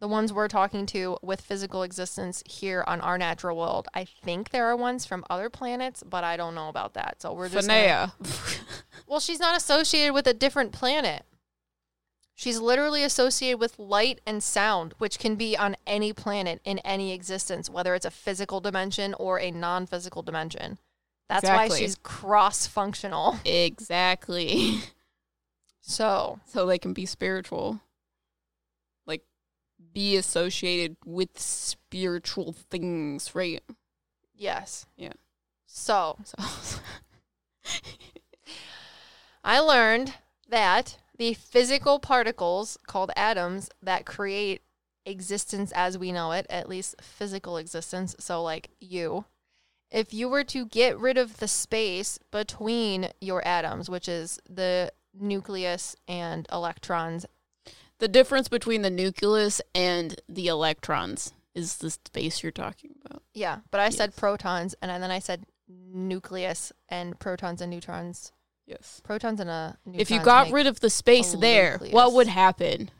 [0.00, 3.88] the ones we're talking to, with physical existence here on our natural world.
[3.92, 7.20] I think there are ones from other planets, but I don't know about that.
[7.20, 7.66] So we're just.
[7.68, 8.12] gonna-
[9.08, 11.24] well, she's not associated with a different planet.
[12.36, 17.12] She's literally associated with light and sound, which can be on any planet in any
[17.12, 20.78] existence, whether it's a physical dimension or a non physical dimension.
[21.28, 23.40] That's why she's cross functional.
[23.44, 24.78] exactly.
[25.88, 27.80] So, so they can be spiritual.
[29.06, 29.22] Like,
[29.94, 33.62] be associated with spiritual things, right?
[34.34, 34.84] yes.
[34.98, 35.14] Yeah.
[35.66, 36.36] So, So,
[39.44, 40.14] I learned
[40.48, 44.60] that the physical particles called atoms that create
[45.06, 49.24] existence as we know it, at least physical existence, so like you,
[49.90, 54.92] if you were to get rid of the space between your atoms, which is the
[55.20, 57.26] nucleus and electrons,
[57.98, 63.22] the difference between the nucleus and the electrons is the space you're talking about.
[63.34, 68.32] yeah, but I said protons and then I said nucleus and protons and neutrons.
[68.66, 69.00] Yes.
[69.02, 71.92] Protons and a If you got rid of the space there, nucleus.
[71.94, 72.90] what would happen?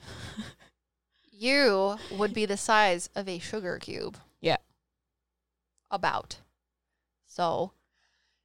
[1.31, 4.19] You would be the size of a sugar cube.
[4.41, 4.57] Yeah.
[5.91, 6.39] About.
[7.27, 7.73] So,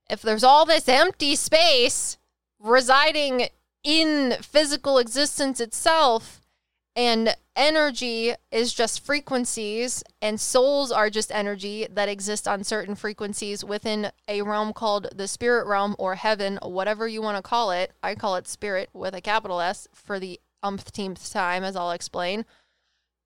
[0.10, 2.18] if there's all this empty space
[2.60, 3.48] residing
[3.84, 6.42] in physical existence itself,
[6.96, 13.64] and energy is just frequencies, and souls are just energy that exist on certain frequencies
[13.64, 17.92] within a realm called the spirit realm or heaven, whatever you want to call it.
[18.04, 22.46] I call it spirit with a capital S for the umpteenth time, as I'll explain.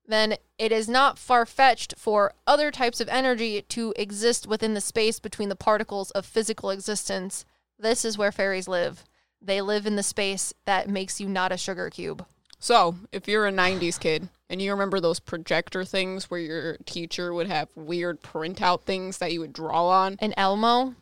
[0.06, 4.80] Then it is not far fetched for other types of energy to exist within the
[4.80, 7.44] space between the particles of physical existence.
[7.78, 9.04] This is where fairies live.
[9.40, 12.24] They live in the space that makes you not a sugar cube.
[12.58, 17.32] So, if you're a 90s kid and you remember those projector things where your teacher
[17.32, 20.96] would have weird printout things that you would draw on, An Elmo,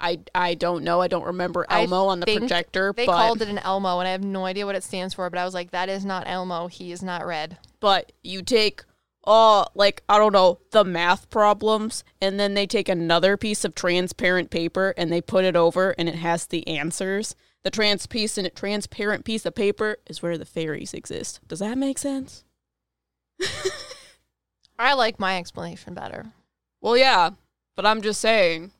[0.00, 1.00] I, I don't know.
[1.00, 4.08] I don't remember I Elmo on the projector, they but, called it an Elmo, and
[4.08, 6.28] I have no idea what it stands for, but I was like, that is not
[6.28, 6.66] Elmo.
[6.68, 7.58] He is not red.
[7.80, 8.82] but you take,
[9.24, 13.74] uh, like, I don't know, the math problems, and then they take another piece of
[13.74, 17.34] transparent paper and they put it over and it has the answers.
[17.68, 21.40] The trans piece and transparent piece of paper is where the fairies exist.
[21.46, 22.42] Does that make sense?
[24.78, 26.32] I like my explanation better.
[26.80, 27.32] Well, yeah,
[27.76, 28.70] but I'm just saying,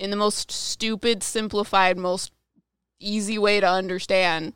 [0.00, 2.32] in the most stupid, simplified, most
[2.98, 4.54] easy way to understand,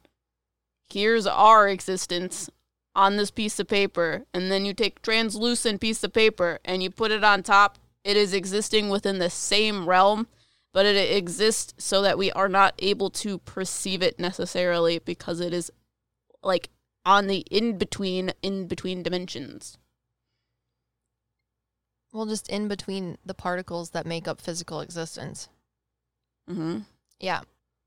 [0.90, 2.51] here's our existence
[2.97, 6.90] on this piece of paper, and then you take translucent piece of paper and you
[6.90, 7.78] put it on top.
[8.03, 10.26] It is existing within the same realm,
[10.77, 15.55] but it exists so that we are not able to perceive it necessarily because it
[15.55, 15.72] is
[16.43, 16.68] like
[17.07, 19.79] on the in between in between dimensions.
[22.12, 25.49] Well, just in between the particles that make up physical existence.
[26.47, 26.81] Mm-hmm.
[27.20, 27.41] Yeah.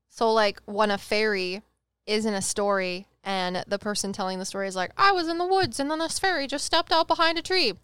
[0.08, 1.62] So, like, when a fairy
[2.06, 5.38] is in a story and the person telling the story is like, I was in
[5.38, 7.74] the woods and then this fairy just stepped out behind a tree.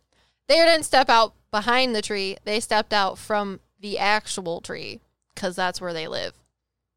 [0.48, 4.98] They didn't step out behind the tree, they stepped out from the actual tree
[5.32, 6.34] because that's where they live,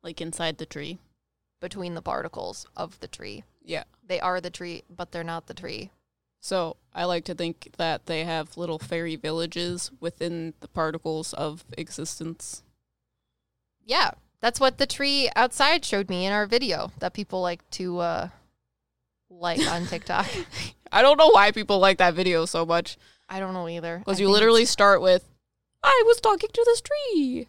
[0.01, 0.97] Like inside the tree.
[1.61, 3.43] between the particles of the tree.
[3.63, 3.83] Yeah.
[4.07, 5.91] They are the tree, but they're not the tree.
[6.41, 11.63] So I like to think that they have little fairy villages within the particles of
[11.77, 12.63] existence.
[13.85, 14.11] Yeah.
[14.39, 18.29] That's what the tree outside showed me in our video that people like to uh,
[19.29, 20.27] like on TikTok.
[20.91, 22.97] I don't know why people like that video so much
[23.29, 23.99] I don't know either.
[23.99, 25.23] Because you literally start with,
[25.83, 27.47] "I was talking to this tree."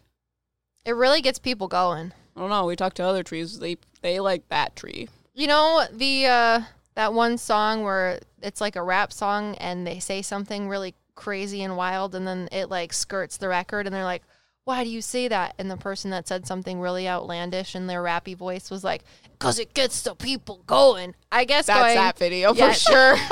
[0.85, 2.13] it really gets people going.
[2.35, 2.65] I don't know.
[2.65, 3.59] We talked to other trees.
[3.59, 5.09] They they like that tree.
[5.33, 6.61] You know the uh
[6.95, 11.61] that one song where it's like a rap song and they say something really crazy
[11.61, 14.23] and wild and then it like skirts the record and they're like,
[14.65, 18.03] "Why do you say that?" And the person that said something really outlandish in their
[18.03, 19.03] rappy voice was like,
[19.39, 22.73] "Cause it gets the people going." I guess That's going, that video Yeah.
[22.73, 23.17] for sure.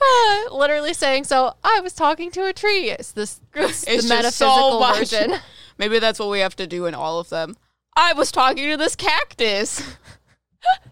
[0.00, 4.36] Uh, literally saying, "So I was talking to a tree." It's this it's the just
[4.36, 5.34] so version.
[5.78, 7.56] Maybe that's what we have to do in all of them.
[7.94, 9.82] I was talking to this cactus,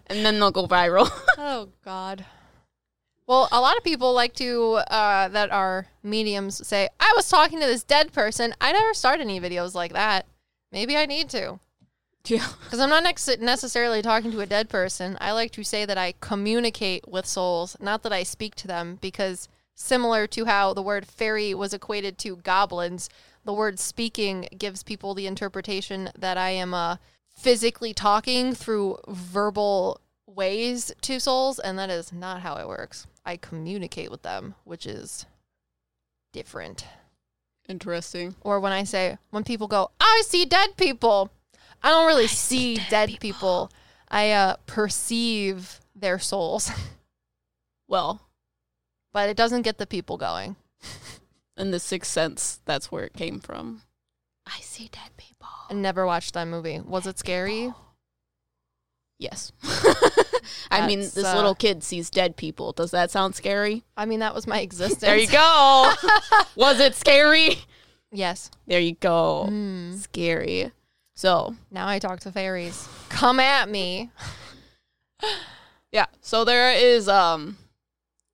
[0.07, 1.09] and then they'll go viral.
[1.37, 2.25] Oh God.
[3.31, 7.61] Well, a lot of people like to uh, that are mediums say, "I was talking
[7.61, 10.25] to this dead person." I never start any videos like that.
[10.69, 11.61] Maybe I need to,
[12.25, 12.49] yeah.
[12.65, 15.17] because I'm not nex- necessarily talking to a dead person.
[15.21, 18.97] I like to say that I communicate with souls, not that I speak to them.
[18.99, 23.09] Because similar to how the word fairy was equated to goblins,
[23.45, 26.97] the word speaking gives people the interpretation that I am uh,
[27.33, 30.01] physically talking through verbal
[30.35, 33.07] ways to souls, and that is not how it works.
[33.25, 35.25] I communicate with them, which is
[36.33, 36.85] different.
[37.67, 38.35] Interesting.
[38.41, 41.29] Or when I say, when people go, I see dead people,
[41.83, 43.71] I don't really see, dead, people.
[44.09, 46.71] I uh, perceive their souls,
[47.91, 48.21] Well,
[49.11, 50.55] but it doesn't get the people going.
[51.57, 53.81] in the Sixth Sense, that's where it came from.
[54.47, 55.49] I see dead people.
[55.69, 56.79] I never watched that movie.
[56.79, 57.73] Was it scary?
[59.21, 59.51] Yes.
[60.71, 62.71] I mean, this uh, little kid sees dead people.
[62.71, 63.83] Does that sound scary?
[63.95, 65.01] I mean, that was my existence.
[65.01, 65.93] There you go.
[66.55, 67.59] Was it scary?
[68.11, 68.49] Yes.
[68.65, 69.47] There you go.
[69.47, 69.95] Mm.
[69.99, 70.71] Scary.
[71.13, 72.87] So, Now I talk to fairies.
[73.09, 74.09] Come at me.
[75.91, 76.07] yeah.
[76.21, 77.57] So there is um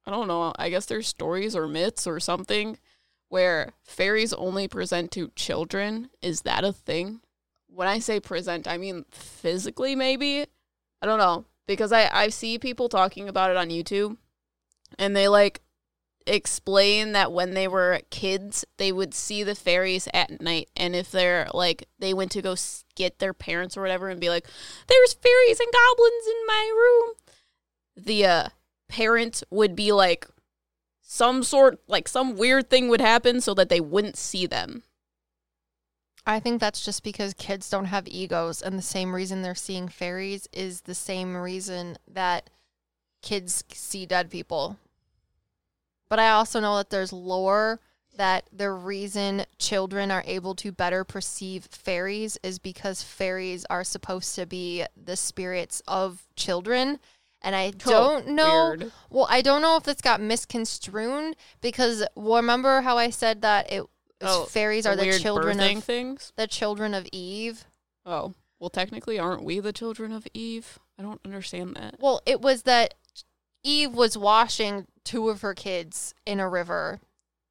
[0.06, 2.78] I don't know, I guess there's stories or myths or something
[3.28, 6.12] where fairies only present to children.
[6.22, 7.20] Is that a thing?
[7.68, 10.46] When I say present, I mean physically maybe.
[11.02, 14.18] I don't know because I I see people talking about it on YouTube
[14.98, 15.62] and they like
[16.26, 21.10] explain that when they were kids they would see the fairies at night and if
[21.10, 22.56] they're like they went to go
[22.96, 24.46] get their parents or whatever and be like
[24.88, 27.14] there's fairies and goblins in my room
[27.96, 28.48] the uh,
[28.90, 30.28] parent would be like
[31.02, 34.84] some sort like some weird thing would happen so that they wouldn't see them
[36.28, 39.88] I think that's just because kids don't have egos, and the same reason they're seeing
[39.88, 42.50] fairies is the same reason that
[43.22, 44.78] kids see dead people.
[46.10, 47.80] But I also know that there's lore
[48.18, 54.36] that the reason children are able to better perceive fairies is because fairies are supposed
[54.36, 57.00] to be the spirits of children.
[57.42, 58.76] And I don't know.
[58.78, 58.92] Weird.
[59.10, 63.72] Well, I don't know if this got misconstrued because well, remember how I said that
[63.72, 63.84] it
[64.22, 66.34] Oh, fairies are the children of things.
[66.36, 67.66] the children of Eve.
[68.06, 70.80] Oh, well, technically, aren't we the children of Eve?
[70.98, 71.96] I don't understand that.
[72.00, 72.96] Well, it was that
[73.64, 77.00] Eve was washing two of her kids in a river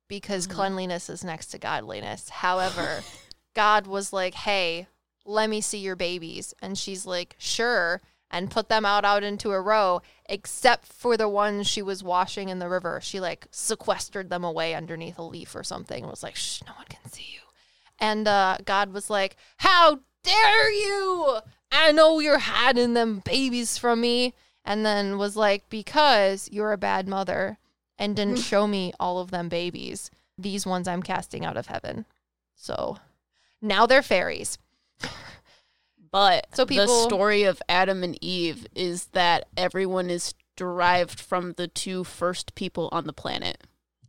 [0.08, 0.50] because Mhm.
[0.54, 2.28] cleanliness is next to godliness.
[2.28, 3.02] However,
[3.54, 4.86] God was like, "Hey,
[5.24, 8.00] let me see your babies." And she's like, "Sure."
[8.30, 12.48] And put them out out into a row, except for the ones she was washing
[12.48, 13.00] in the river.
[13.02, 16.02] She like sequestered them away underneath a leaf or something.
[16.02, 17.40] and Was like, "Shh, no one can see you."
[17.98, 21.38] And uh, God was like, How dare you?
[21.72, 24.34] I know you're hiding them babies from me.
[24.64, 27.58] And then was like, Because you're a bad mother
[27.98, 30.10] and didn't show me all of them babies.
[30.38, 32.04] These ones I'm casting out of heaven.
[32.54, 32.98] So
[33.62, 34.58] now they're fairies.
[36.10, 41.68] But So the story of Adam and Eve is that everyone is derived from the
[41.68, 43.64] two first people on the planet.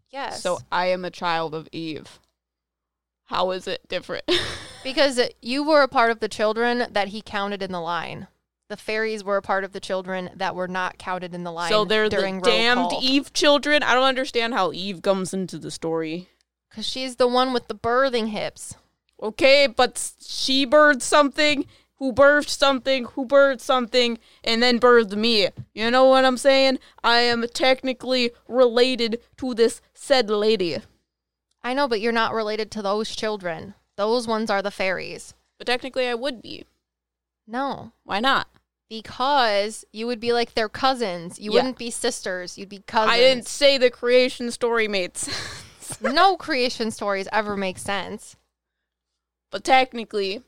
[0.09, 0.41] Yes.
[0.41, 2.19] So I am a child of Eve.
[3.25, 4.23] How is it different?
[4.83, 8.27] because you were a part of the children that he counted in the line.
[8.69, 11.69] The fairies were a part of the children that were not counted in the line.
[11.69, 12.99] so they're the damned call.
[13.01, 13.83] Eve children.
[13.83, 16.29] I don't understand how Eve comes into the story.
[16.69, 18.75] Because she's the one with the birthing hips.
[19.21, 21.65] Okay, but she birthed something,
[21.99, 25.47] who birthed something, who birthed something, and then birthed me.
[25.73, 26.79] You know what I'm saying?
[27.03, 30.77] I am technically related to this said lady.
[31.63, 33.73] I know, but you're not related to those children.
[33.95, 35.33] Those ones are the fairies.
[35.57, 36.65] But technically, I would be.
[37.47, 38.47] No, Why not?
[38.89, 41.37] because you would be like their cousins.
[41.39, 41.55] You Yeah.
[41.57, 42.57] wouldn't be sisters.
[42.57, 43.11] You'd be cousins.
[43.11, 45.27] I didn't say the creation story mates.
[46.01, 48.37] no creation stories ever make sense.
[49.51, 50.41] but technically,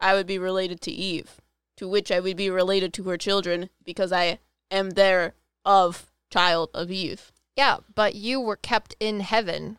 [0.00, 1.40] I would be related to Eve,
[1.76, 4.38] to which I would be related to her children because I
[4.70, 7.32] am their of child of Eve.
[7.56, 9.78] Yeah, but you were kept in heaven.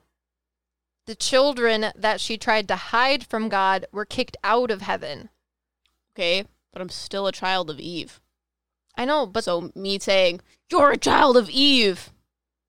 [1.06, 5.30] The children that she tried to hide from God were kicked out of heaven.
[6.14, 8.20] Okay, but I'm still a child of Eve.
[8.96, 12.12] I know, but But so me saying you're a child of Eve,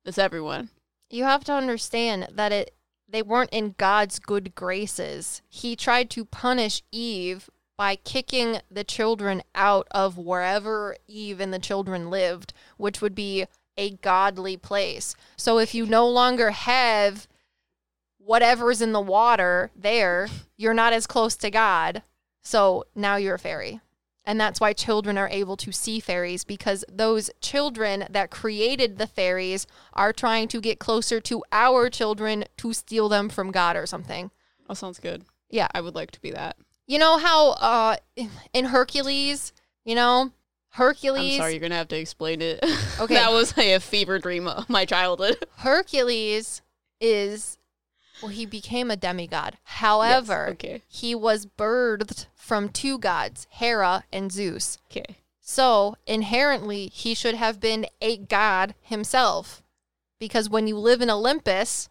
[0.04, 0.68] is everyone.
[1.10, 2.74] You have to understand that it
[3.08, 5.42] they weren't in God's good graces.
[5.48, 11.58] He tried to punish Eve by kicking the children out of wherever Eve and the
[11.58, 15.14] children lived, which would be a godly place.
[15.36, 17.28] So if you no longer have
[18.18, 22.02] whatever's in the water there, you're not as close to God.
[22.42, 23.80] So now you're a fairy.
[24.28, 29.06] And that's why children are able to see fairies because those children that created the
[29.06, 33.86] fairies are trying to get closer to our children to steal them from God or
[33.86, 34.30] something.
[34.68, 35.24] That sounds good.
[35.48, 35.68] Yeah.
[35.72, 36.58] I would like to be that.
[36.86, 37.96] You know how uh
[38.52, 39.54] in Hercules,
[39.86, 40.30] you know,
[40.72, 42.62] Hercules I'm sorry, you're gonna have to explain it.
[43.00, 43.14] Okay.
[43.14, 45.42] that was a fever dream of my childhood.
[45.56, 46.60] Hercules
[47.00, 47.57] is
[48.22, 49.56] well he became a demigod.
[49.64, 50.82] However, Yes, okay.
[50.88, 54.78] he was birthed from two gods, Hera and Zeus.
[54.90, 55.18] Okay.
[55.40, 59.62] So inherently, he should have been a god himself.
[60.18, 61.88] Because when you live in Olympus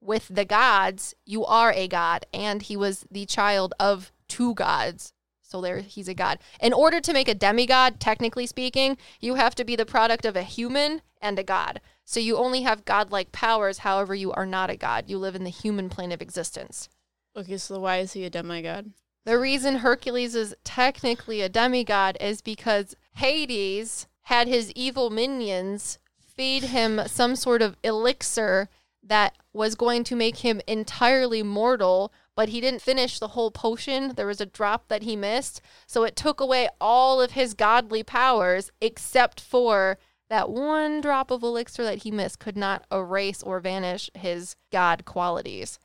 [0.00, 2.26] with the gods, you are a god.
[2.32, 5.12] And he was the child of two gods.
[5.42, 6.38] So there, he's a god.
[6.60, 10.36] In order to make a demigod, technically speaking, you have to be the product of
[10.36, 11.80] a human and a god.
[12.12, 13.78] So you only have godlike powers.
[13.78, 15.08] However, you are not a god.
[15.08, 16.90] You live in the human plane of existence.
[17.34, 18.92] Okay, so why is he a demigod?
[19.24, 26.64] The reason Hercules is technically a demigod is because Hades had his evil minions feed
[26.64, 28.68] him some sort of elixir
[29.02, 34.12] that was going to make him entirely mortal, but he didn't finish the whole potion.
[34.16, 35.62] There was a drop that he missed.
[35.86, 39.96] So it took away all of his godly powers except for
[40.32, 45.04] that one drop of elixir that he missed could not erase or vanish his god
[45.04, 45.78] qualities.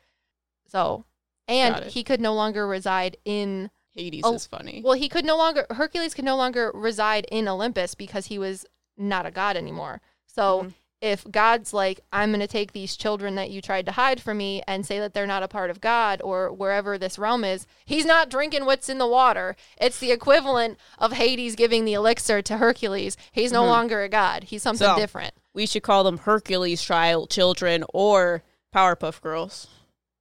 [0.65, 1.03] So,
[1.49, 4.81] and he could no longer reside in Hades Oh, is funny.
[4.85, 8.65] well, he could no longer Hercules could no longer reside in Olympus because he was
[8.95, 9.99] not a god anymore.
[10.27, 10.73] So Mhm.
[10.99, 14.37] If God's like, I'm going to take these children that you tried to hide from
[14.37, 17.67] me and say that they're not a part of God or wherever this realm is,
[17.85, 19.55] he's not drinking what's in the water.
[19.79, 23.15] It's the equivalent of Hades giving the elixir to Hercules.
[23.31, 23.67] He's no Mhm.
[23.67, 24.45] longer a god.
[24.45, 25.33] He's something So- different.
[25.53, 28.41] we should call them Hercules child children or
[28.75, 29.67] Powerpuff Girls.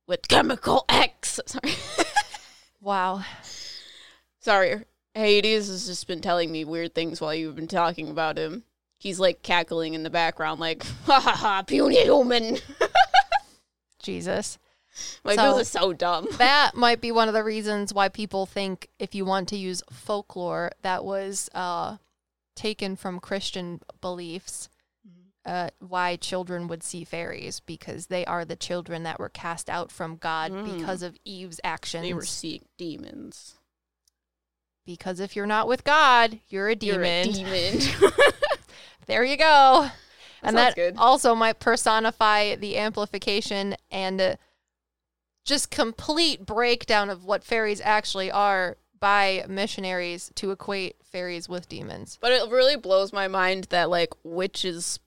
[0.07, 1.41] with chemical X.
[1.47, 1.75] Sorry.
[2.81, 3.25] Wow.
[4.41, 4.85] Sorry.
[5.15, 8.65] Hades has just been telling me weird things while you've been talking about him.
[8.99, 12.59] He's like cackling in the background, like, ha ha ha, puny human.
[14.03, 14.59] Jesus.
[15.25, 16.27] Like, So- this is so dumb.
[16.39, 19.83] That might be one of the reasons why people think if you want to use
[19.91, 21.97] folklore that was uh,
[22.55, 24.69] taken from Christian beliefs,
[25.45, 29.93] uh, why children would see fairies because they are the children that were cast out
[29.93, 30.79] from God Mm.
[30.79, 32.03] because of Eve's actions.
[32.05, 33.55] They were seeing demons.
[34.87, 37.81] because if you're not with God, you're a You're a demon.
[39.07, 39.89] There you go.
[40.43, 40.97] and that good.
[40.97, 44.37] also might personify the amplification and uh,
[45.45, 52.19] just complete breakdown of what fairies actually are by missionaries to equate fairies with demons.
[52.21, 54.99] But it really blows my mind that like witches,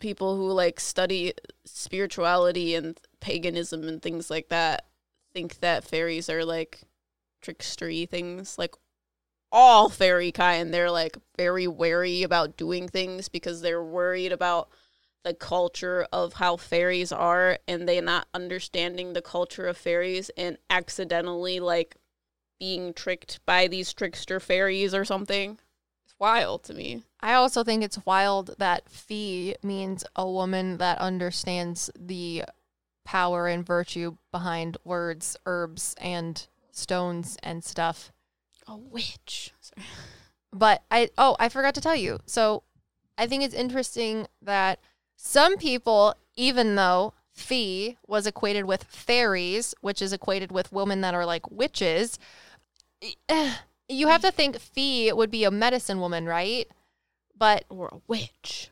[0.00, 1.34] people who like study
[1.64, 4.86] spirituality and paganism and things like that,
[5.32, 6.82] think that fairies are like
[7.42, 8.58] trickstery things.
[8.58, 8.74] Like
[9.52, 14.68] all fairy kind, they're like very wary about doing things because they're worried about
[15.22, 20.56] the culture of how fairies are and they not understanding the culture of fairies and
[20.70, 21.96] accidentally like
[22.58, 25.58] being tricked by these trickster fairies or something.
[26.04, 27.02] It's wild to me.
[27.20, 32.44] I also think it's wild that fee means a woman that understands the
[33.04, 38.12] power and virtue behind words, herbs, and stones and stuff.
[38.70, 39.52] A witch.
[39.60, 39.86] Sorry.
[40.52, 42.20] But I oh, I forgot to tell you.
[42.24, 42.62] So
[43.18, 44.78] I think it's interesting that
[45.16, 51.14] some people, even though fee was equated with fairies, which is equated with women that
[51.14, 52.18] are like witches,
[53.28, 53.54] eh,
[53.88, 56.68] you have to think fee would be a medicine woman, right?
[57.36, 58.70] But Or a witch.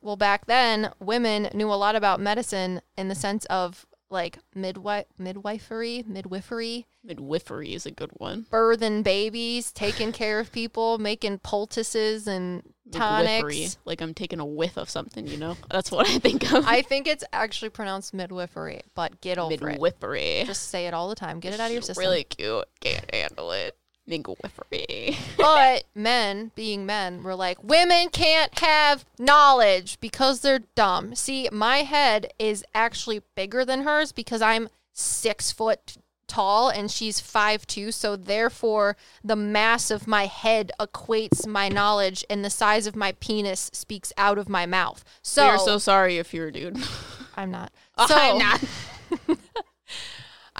[0.00, 5.06] well, back then, women knew a lot about medicine in the sense of like midwife,
[5.18, 8.44] midwifery, midwifery, Midwifery is a good one.
[8.50, 12.98] birthing babies, taking care of people, making poultices and Midwifery.
[12.98, 13.78] tonics.
[13.84, 15.56] Like I'm taking a whiff of something, you know?
[15.70, 16.66] That's what I think of.
[16.66, 19.62] I think it's actually pronounced midwifery, but get over it.
[19.62, 20.42] Midwifery.
[20.44, 21.40] Just say it all the time.
[21.40, 22.02] Get it out of your system.
[22.02, 22.66] Really cute.
[22.80, 23.76] Can't handle it.
[24.10, 25.16] Midwifery.
[25.38, 31.14] But men, being men, were like, women can't have knowledge because they're dumb.
[31.14, 35.96] See, my head is actually bigger than hers because I'm six foot
[36.26, 37.90] tall and she's five two.
[37.90, 43.12] So therefore, the mass of my head equates my knowledge, and the size of my
[43.12, 45.04] penis speaks out of my mouth.
[45.22, 46.78] So, We're so sorry if you're a dude.
[47.36, 47.72] I'm not.
[47.98, 49.38] Oh, So I'm not.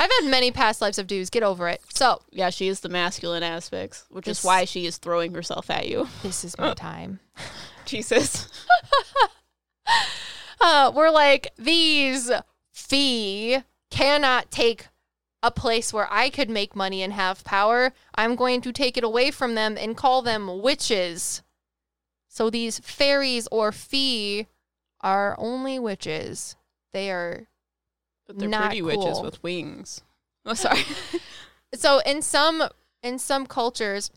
[0.01, 1.29] I've had many past lives of dudes.
[1.29, 1.83] Get over it.
[1.93, 5.69] So Yeah, she is the masculine aspects, which This- is why she is throwing herself
[5.69, 6.09] at you.
[6.23, 7.21] this is my time.
[7.85, 8.49] Jesus.
[10.61, 12.31] uh, we're like these
[12.73, 13.59] fee
[13.91, 14.87] cannot take
[15.43, 17.93] a place where I could make money and have power.
[18.15, 21.43] I'm going to take it away from them and call them witches.
[22.29, 24.47] So these fairies or fee
[25.03, 26.57] are only witches.
[26.93, 27.49] They are
[28.31, 30.03] But they're Not pretty witches with wings.
[30.47, 30.85] Oh, sorry.
[31.75, 32.63] so in some
[33.03, 34.13] in some cultures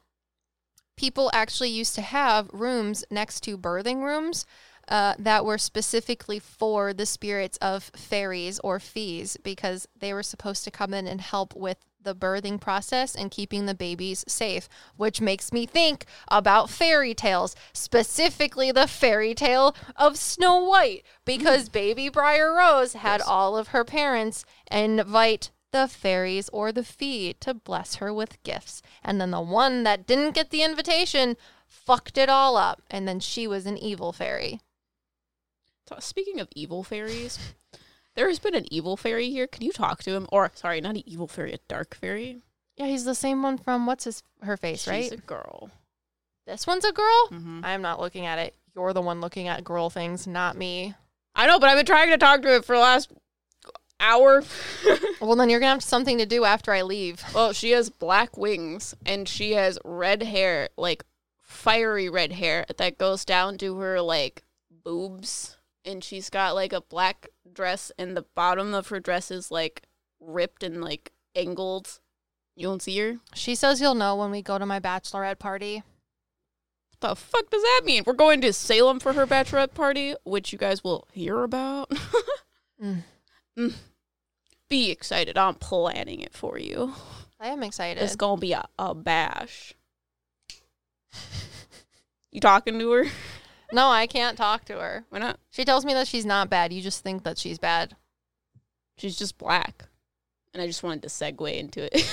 [0.95, 4.45] people actually used to have rooms next to birthing rooms
[4.87, 10.63] uh, that were specifically for the spirits of fairies or fees because they were supposed
[10.63, 15.21] to come in and help with the birthing process and keeping the babies safe, which
[15.21, 22.09] makes me think about fairy tales, specifically the fairy tale of Snow White, because baby
[22.09, 23.27] Briar Rose had Yes.
[23.27, 28.81] all of her parents invite the fairies or the fee to bless her with gifts.
[29.03, 31.35] And then the one that didn't get the invitation
[31.67, 32.83] fucked it all up.
[32.91, 34.61] And then she was an evil fairy.
[35.99, 37.37] Speaking of evil fairies,
[38.15, 39.47] there has been an evil fairy here.
[39.47, 40.27] Can you talk to him?
[40.31, 42.41] Or, sorry, not an evil fairy, a dark fairy.
[42.77, 45.11] Yeah, he's the same one from what's his her face, She's right?
[45.11, 45.69] a girl.
[46.47, 47.27] this one's a girl?
[47.29, 48.55] hmm I'm not looking at it.
[48.75, 50.95] You're the one looking at girl things, not me.
[51.35, 53.11] I know, but I've been trying to talk to him for the last
[53.99, 54.43] hour.
[55.21, 57.23] Well, then you're gonna have something to do after I leave.
[57.33, 61.05] well, she has black wings and she has red hair, like
[61.39, 64.43] fiery red hair that goes down to her like
[64.83, 65.55] boobs.
[65.85, 69.83] And she's got like a black dress, and the bottom of her dress is like
[70.19, 71.99] ripped and like angled.
[72.55, 73.17] You don't see her?
[73.33, 75.83] She says you'll know when we go to my bachelorette party.
[76.91, 78.03] What the fuck does that mean?
[78.05, 81.91] We're going to Salem for her bachelorette party, which you guys will hear about.
[82.83, 83.03] Mm.
[83.57, 83.75] Mm.
[84.67, 85.37] Be excited.
[85.37, 86.93] I'm planning it for you.
[87.39, 88.03] I am excited.
[88.03, 89.73] It's gonna be a, a bash.
[92.31, 93.05] You talking to her?
[93.73, 95.05] No, I can't talk to her.
[95.09, 95.39] Why not?
[95.49, 96.71] She tells me that she's not bad.
[96.71, 97.95] You just think that she's bad.
[98.97, 99.85] She's just black.
[100.53, 102.07] And I just wanted to segue into it.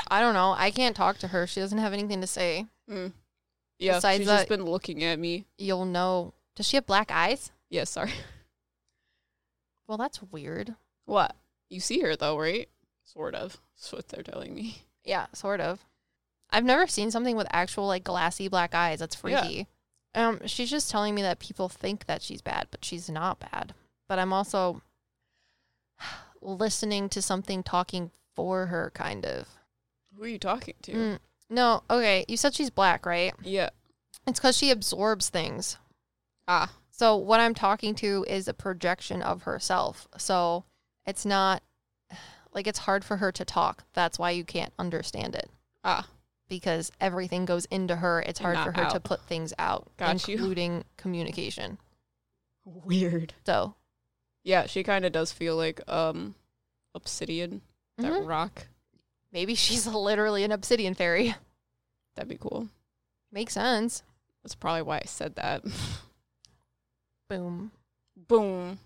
[0.10, 0.54] I don't know.
[0.56, 1.46] I can't talk to her.
[1.46, 2.66] She doesn't have anything to say.
[2.90, 3.12] Mm.
[3.78, 5.44] Yeah, Besides she's just been looking at me.
[5.58, 6.32] You'll know.
[6.56, 7.52] Does she have black eyes?
[7.70, 8.12] Yeah, sorry.
[9.88, 10.74] Well, that's weird.
[11.06, 11.34] What?
[11.70, 12.68] You see her though, right?
[13.04, 13.56] Sort of.
[13.74, 14.82] That's what they're telling me.
[15.02, 15.82] Yeah, sort of.
[16.50, 18.98] I've never seen something with actual like glassy black eyes.
[18.98, 19.64] That's Yeah.
[20.14, 23.74] Um, she's just telling me that people think that she's bad, but she's not bad.
[24.08, 24.82] But I'm also
[26.40, 29.48] listening to something talking for her, kind of.
[30.16, 30.92] Who are you talking to?
[30.92, 31.18] Mm,
[31.50, 32.24] no, okay.
[32.28, 33.34] You said she's black, right?
[33.42, 33.70] Yeah.
[34.26, 35.78] It's because she absorbs things.
[36.46, 36.72] Ah.
[36.90, 40.08] So what I'm talking to is a projection of herself.
[40.16, 40.64] So
[41.06, 41.62] it's not
[42.52, 43.84] like it's hard for her to talk.
[43.94, 45.48] That's why you can't understand it.
[45.84, 46.08] Ah.
[46.48, 48.20] Because everything goes into her.
[48.22, 50.34] It's hard not for her to put things out, Got you.
[50.36, 51.78] including communication.
[52.64, 53.34] Weird.
[53.44, 53.74] So
[54.44, 56.34] Yeah, she kind of does feel like um
[56.94, 57.60] obsidian,
[57.98, 58.26] that mhm.
[58.26, 58.66] rock.
[59.32, 61.34] maybe she's literally an obsidian fairy.
[62.14, 62.68] That'd be cool.
[63.30, 64.02] Makes sense.
[64.42, 65.62] That's probably why I said that.
[67.28, 67.70] Boom.
[68.16, 68.78] Boom.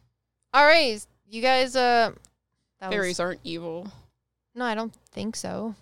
[0.53, 1.77] All right, you guys.
[1.77, 2.13] Uh,
[2.81, 3.87] that was- Fairies aren't evil.
[4.55, 5.75] No, I don't think so.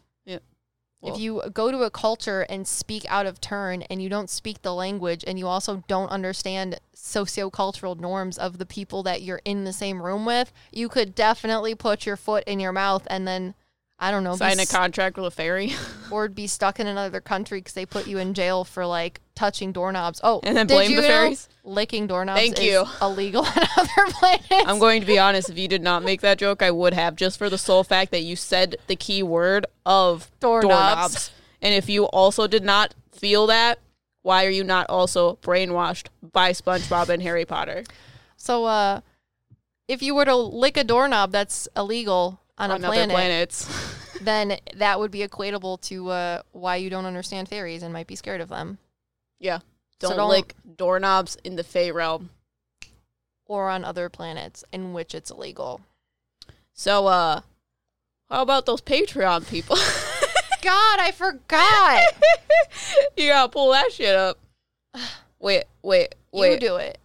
[1.01, 4.28] Well, if you go to a culture and speak out of turn and you don't
[4.28, 9.40] speak the language and you also don't understand sociocultural norms of the people that you're
[9.44, 13.27] in the same room with, you could definitely put your foot in your mouth and
[13.27, 13.55] then
[13.98, 15.72] I don't know, sign a s- contract with a fairy.
[16.10, 19.72] or be stuck in another country because they put you in jail for like touching
[19.72, 20.20] doorknobs.
[20.22, 21.48] Oh, and then blame the fairies.
[21.64, 22.84] Licking doorknobs Thank is you.
[23.00, 24.50] illegal on other planets.
[24.50, 25.48] I'm going to be honest.
[25.48, 28.10] If you did not make that joke, I would have, just for the sole fact
[28.10, 30.70] that you said the key word of Doorknobs.
[30.74, 31.30] doorknobs.
[31.62, 33.78] And if you also did not feel that,
[34.22, 37.84] why are you not also brainwashed by SpongeBob and Harry Potter
[38.36, 39.00] So, uh,
[39.88, 43.66] if you were to lick a doorknob that's illegal on, on a other planet, planets?
[44.20, 48.16] then that would be equatable to uh, why you don't understand fairies and might be
[48.16, 48.78] scared of them.
[49.40, 49.58] Yeah.
[50.00, 52.30] So Don't, don't- lick doorknobs in the Fey realm.
[53.46, 55.80] Or on other planets in which it's illegal.
[56.72, 57.40] So, uh,
[58.28, 59.76] how about those Patreon people?
[60.62, 62.02] God, I forgot.
[63.16, 64.38] you gotta pull that shit up.
[65.40, 66.52] Wait, wait, wait.
[66.52, 66.98] you do it.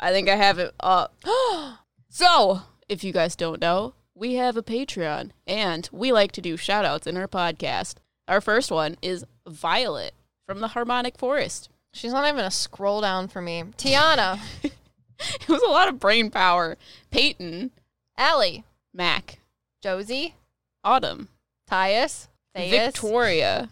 [0.00, 1.14] I think I have it up.
[2.14, 2.60] So,
[2.90, 6.84] if you guys don't know, we have a Patreon and we like to do shout
[6.84, 7.94] outs in our podcast.
[8.28, 10.12] Our first one is Violet
[10.46, 11.68] from the Harmonic Forest.
[11.92, 13.64] She's not even a scroll down for me.
[13.76, 16.76] Tiana, It was a lot of brain power.
[17.10, 17.70] Peyton,
[18.16, 19.38] Allie, Mac,
[19.80, 20.34] Josie,
[20.82, 21.28] Autumn,
[21.70, 23.68] Tyus, Victoria,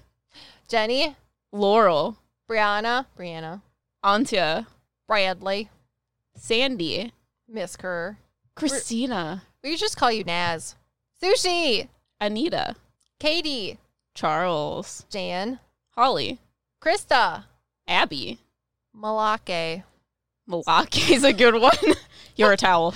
[0.68, 1.16] Jenny,
[1.52, 2.18] Laurel,
[2.48, 3.62] Brianna, Brianna,
[4.05, 4.66] Antia,
[5.09, 5.70] Bradley,
[6.36, 7.12] Sandy,
[7.48, 8.16] Miss Kerr.
[8.55, 10.76] Christina, We just call you Naz.
[11.22, 11.88] Sushi,
[12.20, 12.76] Anita,
[13.18, 13.78] Katie,
[14.14, 15.59] Charles, Jan,
[15.97, 16.38] Holly,
[16.81, 17.44] Krista,
[17.86, 18.39] Abby.
[18.97, 19.82] Malake.
[20.48, 21.77] Malake is a good one.
[22.36, 22.94] You're a towel.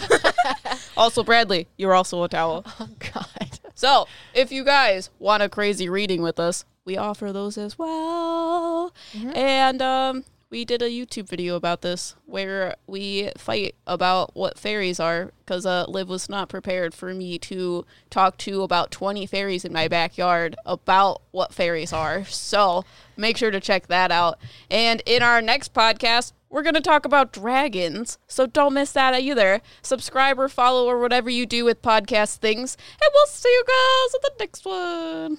[0.96, 2.64] also, Bradley, you're also a towel.
[2.80, 3.58] Oh God.
[3.74, 8.94] So, if you guys want a crazy reading with us, we offer those as well.
[9.12, 9.36] Mhm.
[9.36, 10.24] And um,
[10.54, 15.66] we did a YouTube video about this where we fight about what fairies are because
[15.66, 19.88] uh, Liv was not prepared for me to talk to about 20 fairies in my
[19.88, 22.24] backyard about what fairies are.
[22.26, 22.84] So,
[23.16, 24.38] make sure to check that out.
[24.70, 28.18] And in our next podcast, we're going to talk about dragons.
[28.28, 29.60] So, don't miss that either.
[29.82, 32.76] Subscribe or follow or whatever you do with podcast things.
[33.02, 35.38] And we'll see you guys at the next one.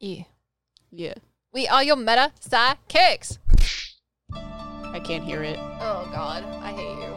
[0.00, 0.22] Yeah.
[0.90, 1.14] Yeah,
[1.52, 3.36] We are your meta sidekicks.
[4.96, 5.58] I can't hear it.
[5.58, 7.14] Oh God, I hate you.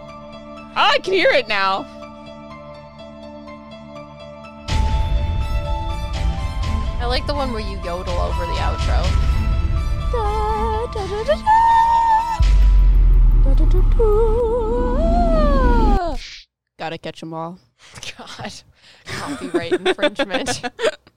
[0.75, 1.85] I can hear it now.
[6.99, 8.99] I like the one where you yodel over the outro.
[16.77, 17.59] Gotta catch them all.
[18.17, 18.53] God,
[19.05, 20.61] copyright infringement.